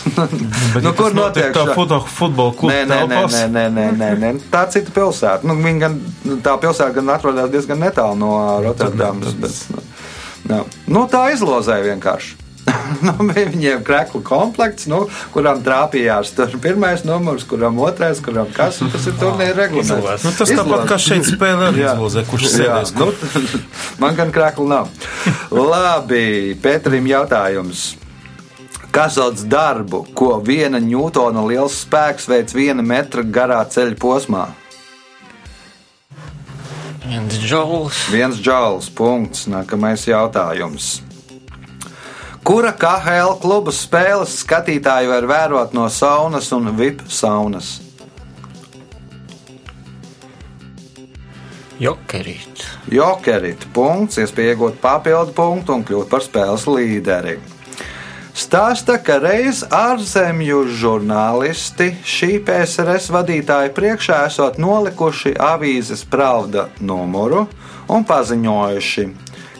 Nu, 0.82 0.92
kur 0.96 1.14
notiek 1.16 1.50
tā 1.54 1.66
futbola, 1.74 2.54
kluba 2.54 2.72
Nē, 2.72 2.84
nē, 2.86 3.00
nē, 3.10 3.20
nē, 3.26 3.44
nē, 3.50 3.66
nē, 3.74 3.86
nē, 3.98 4.10
nē. 4.22 4.32
Tā 4.52 4.66
cita 4.72 4.94
pilsēta. 4.94 5.46
Nu, 5.48 5.58
viņa 5.58 5.82
gan, 5.82 6.00
tā 6.46 6.56
pilsēta 6.62 6.94
gan 7.00 7.14
atrodas 7.16 7.52
diezgan 7.52 7.82
netālu 7.82 8.18
no 8.22 8.32
Rotterdamas. 8.64 9.36
Bet, 9.42 9.86
nu, 10.50 10.64
nu, 10.86 11.06
tā 11.10 11.28
izlozēja 11.34 11.90
vienkārši. 11.90 12.46
nu, 13.06 13.12
bija 13.30 13.46
viņiem 13.50 13.82
kreklu 13.86 14.20
komplekts, 14.26 14.88
nu, 14.90 15.04
kuram 15.34 15.60
trāpījās 15.66 16.32
tur 16.36 16.56
pirmais 16.62 17.04
numurs, 17.06 17.46
kuram 17.48 17.78
otrais, 17.82 18.20
kuram 18.24 18.50
kas. 18.54 18.80
Tas 18.92 19.06
ir 19.10 19.18
turnīra 19.20 19.54
reglaments. 19.62 20.26
Nu, 20.26 20.32
tas 20.38 20.54
tāpat 20.54 20.86
kā 20.90 20.98
šeit 21.02 21.28
spēlē 21.28 21.70
izlozē, 21.74 22.26
kurš 22.30 22.48
sēdēs. 22.56 22.94
nu, 22.98 23.10
man 24.02 24.18
gan 24.18 24.34
krāklu 24.34 24.66
nav. 24.70 24.90
Labi, 25.54 26.56
Pēterim 26.62 27.06
jautājums. 27.10 27.92
Kas 28.96 29.18
sauc 29.18 29.42
darbu, 29.44 30.06
ko 30.16 30.38
viena 30.40 30.78
ņūtona 30.80 31.42
liels 31.44 31.82
spēks 31.82 32.30
veic 32.32 32.52
viena 32.56 32.80
metra 32.80 33.20
garā 33.20 33.58
ceļa 33.68 33.96
posmā? 34.00 34.44
Viens 37.04 37.36
džauls. 37.36 37.98
Viens 38.08 38.38
džauls, 38.40 38.88
punkts. 38.96 39.42
Nākamais 39.52 40.06
jautājums. 40.08 41.02
Kura 42.40 42.70
KL 42.72 43.34
kluba 43.42 43.74
spēles 43.76 44.38
skatītāji 44.40 45.10
var 45.10 45.28
vērot 45.28 45.76
no 45.76 45.90
saunas 45.92 46.48
un 46.56 46.70
VIP 46.78 47.02
saunas? 47.12 47.74
Jokerīt. 51.76 52.64
Jokerit, 52.96 53.68
punkts, 53.76 54.22
iespēja 54.24 54.56
iegūt 54.56 54.80
papildu 54.80 55.36
punktu 55.36 55.76
un 55.76 55.84
kļūt 55.84 56.08
par 56.08 56.24
spēles 56.24 56.64
līderi. 56.70 57.36
Stāsta, 58.36 58.98
ka 59.00 59.14
reiz 59.16 59.62
ārzemju 59.72 60.66
žurnālisti 60.76 61.86
šī 62.04 62.34
PSRS 62.44 63.06
vadītāja 63.14 63.70
priekšā 63.72 64.18
esot 64.28 64.58
nolikuši 64.60 65.32
avīzes 65.40 66.02
pravda 66.12 66.66
numuru 66.84 67.46
un 67.88 68.04
paziņojuši, 68.04 69.06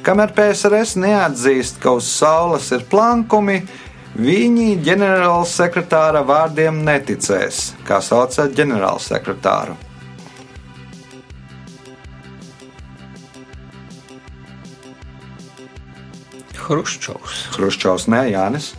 kamēr 0.04 0.36
PSRS 0.36 0.92
neatzīst, 1.00 1.80
ka 1.80 1.96
uz 1.96 2.10
saules 2.18 2.68
ir 2.76 2.84
plankumi, 2.92 3.62
viņi 4.20 4.68
ģenerālsekretāra 4.84 6.20
vārdiem 6.28 6.84
neticēs, 6.84 7.70
kā 7.88 8.04
sauc 8.04 8.36
ģenerālsekretāru. 8.60 9.85
Hruščovs. 16.66 17.46
Hruščovs, 17.54 18.08
nē, 18.10 18.26
Jānis. 18.32 18.72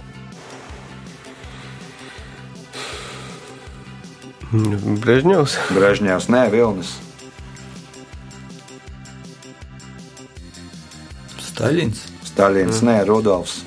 Brežņevs. 4.51 5.57
Brežņevs, 5.75 6.29
nē, 6.31 6.43
Vilnis. 6.51 6.93
Staļins. 11.47 12.05
Staļins, 12.27 12.83
nē, 12.85 12.99
Rudolfs. 13.07 13.61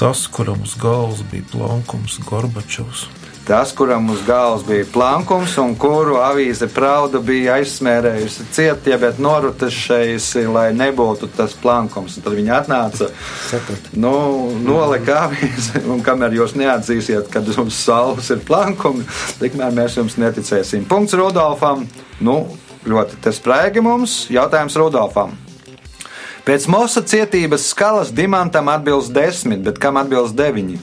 Tas, 0.00 0.24
kuram 0.32 0.64
uz 0.64 0.74
galvas 0.80 1.20
bija 1.30 1.44
plankums, 1.52 2.16
Gorbačovs. 2.24 3.06
Tas, 3.50 3.72
kuram 3.72 4.10
uz 4.10 4.20
galvas 4.26 4.62
bija 4.62 4.84
plankums 4.92 5.56
un 5.58 5.72
kuru 5.74 6.20
avīze 6.22 6.68
Prauda 6.70 7.18
bija 7.18 7.56
aizsmērējusi 7.58 8.44
cieti, 8.54 8.92
bet 9.02 9.18
norutušējusi, 9.18 10.44
lai 10.54 10.68
nebūtu 10.78 11.26
tas 11.34 11.56
plankums. 11.58 12.14
Un 12.14 12.22
tad 12.22 12.36
viņi 12.38 12.52
atnāca, 12.54 13.08
nu, 13.98 14.12
nolika 14.62 15.24
avīzi, 15.24 15.82
un 15.90 15.98
kamēr 16.06 16.36
jūs 16.38 16.54
neatzīsiet, 16.62 17.26
kad 17.34 17.50
uz 17.50 17.58
saules 17.74 18.30
ir 18.30 18.44
plankumi, 18.46 19.02
tikmēr 19.42 19.74
mēs 19.80 19.98
jums 19.98 20.14
neticēsim. 20.22 20.86
Punkts 20.86 21.18
Rudolfam. 21.18 21.82
Nu, 22.22 22.36
ļoti 22.86 23.18
te 23.26 23.34
sprēgi 23.34 23.82
mums. 23.82 24.28
Jautājums 24.30 24.78
Rudolfam. 24.78 25.34
Pēc 26.46 26.70
mosa 26.70 27.02
cietības 27.02 27.66
skalas 27.74 28.14
dimantam 28.14 28.70
atbilst 28.70 29.10
desmit, 29.10 29.66
bet 29.66 29.82
kam 29.82 29.98
atbilst 29.98 30.38
deviņi? 30.38 30.78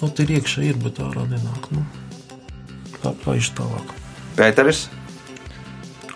Nu, 0.00 0.08
tur 0.08 0.30
iekšā 0.32 0.64
ir, 0.64 0.78
bet 0.80 1.00
ārā 1.04 1.26
nenāk. 1.28 1.68
Nu. 1.74 1.84
Tā 3.02 3.12
plaiž 3.24 3.52
tālāk. 3.58 3.92
Pēteris. 4.38 4.86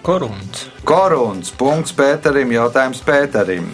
Koruns. 0.05 0.68
Koruns. 0.89 1.53
Punkts 1.53 1.93
Pēterim. 1.97 2.53
Jautājums 2.57 3.03
Pēterim. 3.05 3.68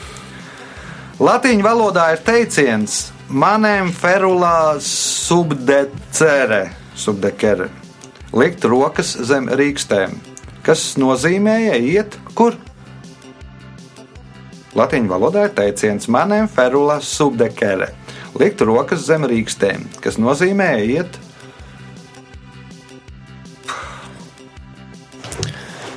Latīņu 1.20 1.62
valodā 1.66 2.06
ir 2.14 2.22
teiciens 2.24 3.10
manēm 3.28 3.90
ferulā 3.92 4.80
subdecere, 4.82 6.62
subdekere. 6.96 7.68
Likt 8.32 8.64
rokas 8.64 9.12
zem 9.28 9.50
rīkstēm, 9.52 10.16
kas 10.66 10.94
nozīmēja 10.96 11.76
iet 11.76 12.16
kur? 12.38 12.56
Latīņu 14.78 15.12
valodā 15.12 15.44
ir 15.48 15.54
teiciens 15.60 16.08
manēm 16.10 16.48
ferulā 16.50 17.00
subdekere. 17.04 17.90
Likt 18.38 18.62
rokas 18.62 19.02
zem 19.08 19.26
rīkstēm, 19.26 19.88
kas 20.04 20.20
nozīmē 20.20 20.70
iet 20.86 21.18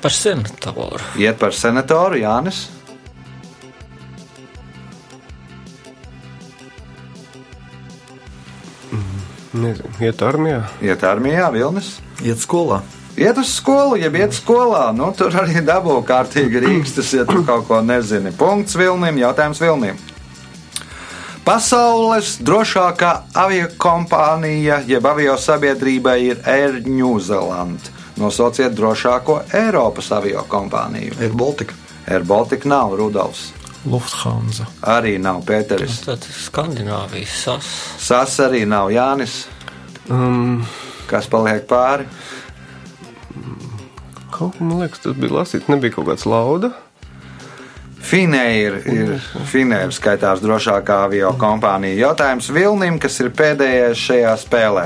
Par 0.04 0.12
senatoru. 0.12 1.00
Iet 1.16 1.38
par 1.40 1.54
senatoru 1.56 2.18
Jānis. 2.20 2.66
Nezinu, 9.54 9.94
iet 10.04 10.26
armijā. 10.28 10.60
Iet 10.84 11.08
armijā 11.08 11.48
Vilnis. 11.56 11.94
Iet 12.20 12.44
skolā. 12.44 12.82
Iet 13.16 13.40
uz 13.40 13.54
skolu, 13.54 13.96
ja 14.02 14.10
iet 14.12 14.36
skolā, 14.36 14.88
nu, 14.98 15.08
tur 15.16 15.32
arī 15.40 15.62
dabū 15.64 16.00
kārtīgi 16.04 16.66
rīkstas, 16.66 17.14
ja 17.14 17.24
tu 17.30 17.40
kaut 17.48 17.70
ko 17.70 17.80
nezini. 17.86 18.34
Punkts 18.36 18.76
Vilnim, 18.76 19.22
jautājums 19.22 19.62
Vilnim. 19.64 20.02
Pasaules 21.44 22.38
drošākā 22.40 23.10
aviokompānija, 23.36 24.78
jeb 24.88 25.04
avio 25.10 25.34
sabiedrība 25.38 26.14
ir 26.24 26.40
Air 26.48 26.78
New 26.88 27.18
Zealand. 27.20 27.90
Nosauciet 28.16 28.72
drošāko 28.78 29.42
Eiropas 29.58 30.12
avio 30.16 30.46
kompāniju. 30.48 31.18
Ir 31.20 31.34
Baltika. 31.36 31.76
Air 32.08 32.24
Baltica 32.24 32.70
nav 32.70 32.96
Rudolfs. 32.96 33.50
Lufthansa. 33.84 34.70
Arī 34.88 35.18
nav 35.20 35.42
Pēteris. 35.44 36.00
Tad 36.06 36.24
Skandināvijas 36.24 37.36
sas. 37.44 37.74
Sas 38.00 38.38
arī 38.46 38.64
nav 38.70 38.94
Jānis. 38.96 39.42
Um, 40.08 40.64
Kas 41.12 41.28
paliek 41.28 41.68
pāri? 41.68 42.08
kaut 44.34 44.56
kā 44.58 44.66
man 44.66 44.80
liekas, 44.82 45.04
tas 45.04 45.14
bija 45.20 45.36
lasīts, 45.36 45.68
nebija 45.70 45.94
kaut 45.94 46.08
kāds 46.10 46.24
lauda. 46.26 46.72
Finēra 48.14 48.78
ir, 48.94 49.16
Finēra 49.50 49.90
skaitās 49.90 50.42
drošākā 50.44 51.00
avio 51.08 51.32
kompānija. 51.42 52.12
Jautājums 52.12 52.52
Vilnim, 52.54 53.00
kas 53.02 53.18
ir 53.24 53.32
pēdējais 53.34 53.98
šajā 53.98 54.34
spēlē. 54.38 54.86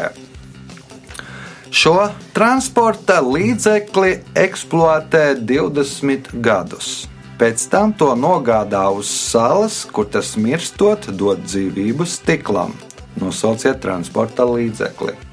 Šo 1.68 2.08
transporta 2.32 3.20
līdzekli 3.20 4.14
eksploatē 4.32 5.26
20 5.44 6.32
gadus. 6.40 6.94
Pēc 7.36 7.68
tam 7.68 7.92
to 8.00 8.14
nogādā 8.16 8.88
uz 8.96 9.12
salas, 9.12 9.84
kur 9.92 10.08
tas 10.08 10.38
mirstot, 10.40 11.12
dod 11.12 11.44
dzīvību 11.44 12.08
stiklam. 12.08 12.72
Nosauciet 13.20 13.84
transporta 13.84 14.48
līdzekli. 14.48 15.27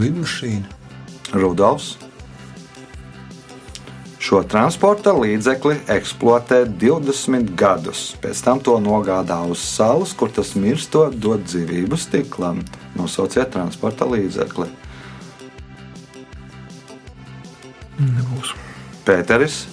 Lidmašīna. 0.00 0.64
Rudolfs. 1.36 1.98
Šo 4.20 4.42
transporta 4.48 5.12
līdzekli 5.16 5.78
eksploatē 5.92 6.62
20 6.80 7.52
gadus. 7.58 8.02
Pēc 8.20 8.40
tam 8.44 8.60
to 8.64 8.76
nogādā 8.80 9.38
uz 9.48 9.62
salas, 9.64 10.12
kur 10.16 10.32
tas 10.32 10.52
mirstot, 10.56 11.16
dod 11.16 11.44
dzīvību 11.48 11.98
stiklam. 12.00 12.62
Nosauciet 12.96 13.52
transporta 13.52 14.08
līdzekli. 14.08 14.68
Nebūs. 18.00 18.54
Pēteris. 19.04 19.64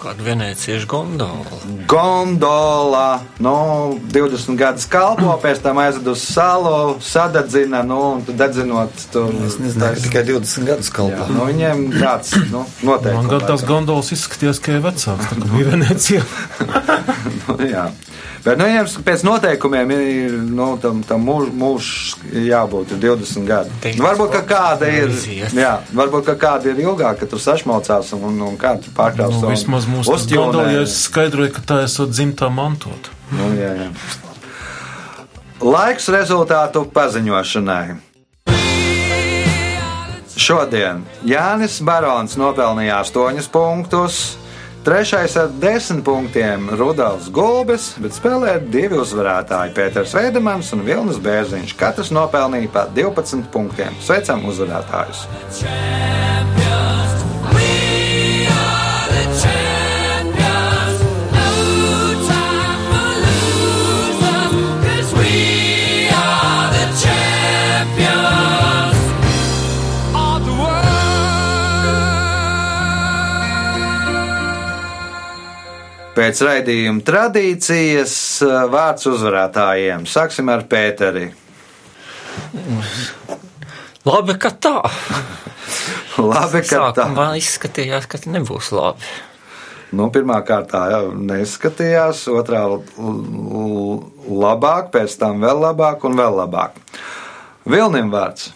Kāda 0.00 0.24
veneciešu 0.24 0.86
gondola. 0.88 1.58
Gondola, 1.88 3.20
nu, 3.38 3.52
20 4.08 4.56
gadus 4.56 4.86
kalpo, 4.88 5.34
pēc 5.44 5.60
tam 5.60 5.80
aizved 5.82 6.08
uz 6.14 6.22
salu, 6.24 6.96
sadedzina, 7.04 7.82
nu, 7.84 7.98
un 8.16 8.24
tad 8.24 8.38
dedzinot 8.40 9.04
tur. 9.12 9.28
Es 9.44 9.58
nezināju, 9.60 9.98
ka 10.00 10.06
tikai 10.06 10.24
20 10.30 10.68
gadus 10.70 10.88
Jā, 10.88 10.96
kalpo. 10.96 11.28
nu, 11.36 11.44
viņiem 11.50 11.84
tāds, 11.98 12.32
nu, 12.48 12.64
noteikti. 12.80 13.16
Man 13.18 13.28
gan 13.34 13.44
tās 13.52 13.66
gondolas 13.68 14.12
izskatījās, 14.16 14.62
ka 14.64 14.78
ir 14.78 14.86
vecāks. 14.88 15.28
Tā 15.34 15.36
kā 15.42 15.50
bija 15.52 15.74
Venecija. 15.74 16.24
Jā. 17.74 17.90
Bet 18.40 18.56
nu, 18.56 18.64
viņiem 18.64 18.86
pēc 19.04 19.22
noteikumiem 19.26 19.90
ir 19.92 20.36
nu, 20.48 20.70
tam, 20.80 21.02
tam 21.04 21.24
mūž, 21.28 21.50
mūž 21.60 21.88
jābūt 22.48 22.94
20 22.96 23.44
gadi. 23.48 23.92
Nu, 23.98 24.06
varbūt 24.06 24.32
ka 24.32 24.40
kāda 24.48 24.88
ir, 24.88 25.12
jā, 25.52 25.74
varbūt 25.92 26.30
ka 26.30 26.36
kāda 26.40 26.72
ir 26.72 26.80
ilgāka, 26.80 27.18
ka 27.20 27.28
tur 27.28 27.42
sašmaucās 27.42 28.14
un, 28.16 28.24
un, 28.30 28.38
un 28.48 28.56
kāda 28.60 28.88
ir 28.88 28.94
pārkrauts. 28.96 29.42
Nu, 29.42 29.50
mūsu 29.92 30.16
gondolā 30.32 30.82
es 30.82 30.96
skaidroju, 31.06 31.54
ka 31.56 31.64
tā 31.66 31.80
esot 31.86 32.12
dzimtā 32.14 32.50
mantot. 32.52 33.10
Nu, 33.34 33.50
jā, 33.58 33.72
jā. 33.84 33.88
Laiks 35.60 36.08
rezultātu 36.08 36.86
paziņošanai. 36.94 37.98
Šodien 40.40 41.02
Jānis 41.28 41.82
Barons 41.84 42.38
nopelnīja 42.40 43.02
8 43.04 43.50
punktus. 43.52 44.22
Trešais 44.80 45.34
ar 45.36 45.50
10 45.60 46.00
punktiem 46.00 46.70
Rudolfs 46.80 47.28
Gulbis, 47.28 47.90
bet 48.00 48.16
spēlē 48.16 48.54
divi 48.72 48.96
uzvarētāji- 48.96 49.74
Pēters 49.76 50.16
Veidemans 50.16 50.72
un 50.72 50.86
Vilnis 50.88 51.20
Bērziņš. 51.20 51.76
Katrs 51.76 52.10
nopelnīja 52.10 52.72
pa 52.72 52.86
12 52.88 53.52
punktiem. 53.52 53.92
Sveicam 54.00 54.48
uzvarētājus! 54.48 55.26
Pēc 76.20 76.40
raidījuma 76.44 77.00
tradīcijas 77.00 78.14
eh, 78.44 78.56
vārds 78.68 79.06
uzvarētājiem. 79.08 80.02
Sāksim 80.04 80.50
ar 80.52 80.66
Pēteri. 80.68 81.30
Labi, 84.04 84.34
ka 84.36 84.50
tā. 84.52 84.74
Labi, 86.20 86.60
ka 86.68 86.90
tā. 86.92 87.06
Sākumā 87.06 87.30
izskatījās, 87.40 88.04
ka 88.10 88.20
nebūs 88.28 88.68
labi. 88.76 89.08
Nu, 89.96 90.10
pirmā 90.12 90.42
kārtā 90.44 90.84
jau 90.92 91.02
neskatījās, 91.16 92.26
otrā 92.36 92.66
labāk, 94.44 94.92
pēc 94.92 95.16
tam 95.24 95.40
vēl 95.40 95.64
labāk 95.64 96.04
un 96.04 96.20
vēl 96.20 96.36
labāk. 96.44 96.76
Vilnim 97.64 98.12
vārds. 98.12 98.52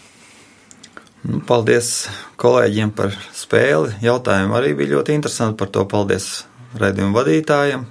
Nu, 1.25 1.41
paldies 1.49 1.95
kolēģiem 2.37 2.93
par 2.93 3.17
spēli. 3.33 3.97
Jautājumi 4.05 4.53
arī 4.53 4.75
bija 4.77 4.99
ļoti 4.99 5.17
interesanti. 5.17 5.57
Par 5.65 5.73
to 5.73 5.89
paldies 5.89 6.45
raidījumu 6.81 7.15
vadītājiem. 7.15 7.85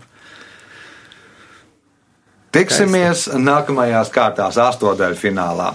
Tiksimies 2.54 3.26
nākamajās 3.34 4.12
kārtās, 4.14 4.60
astotdaļu 4.62 5.18
finālā. 5.18 5.72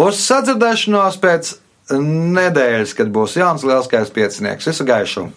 Uz 0.00 0.18
sadzirdēšanos 0.24 1.20
pēc 1.22 1.52
nedēļas, 1.98 2.96
kad 2.98 3.14
būs 3.14 3.38
jauns 3.38 3.66
lielskais 3.66 4.10
piecinieks. 4.14 4.70
Visu 4.72 4.88
gaišu! 4.88 5.28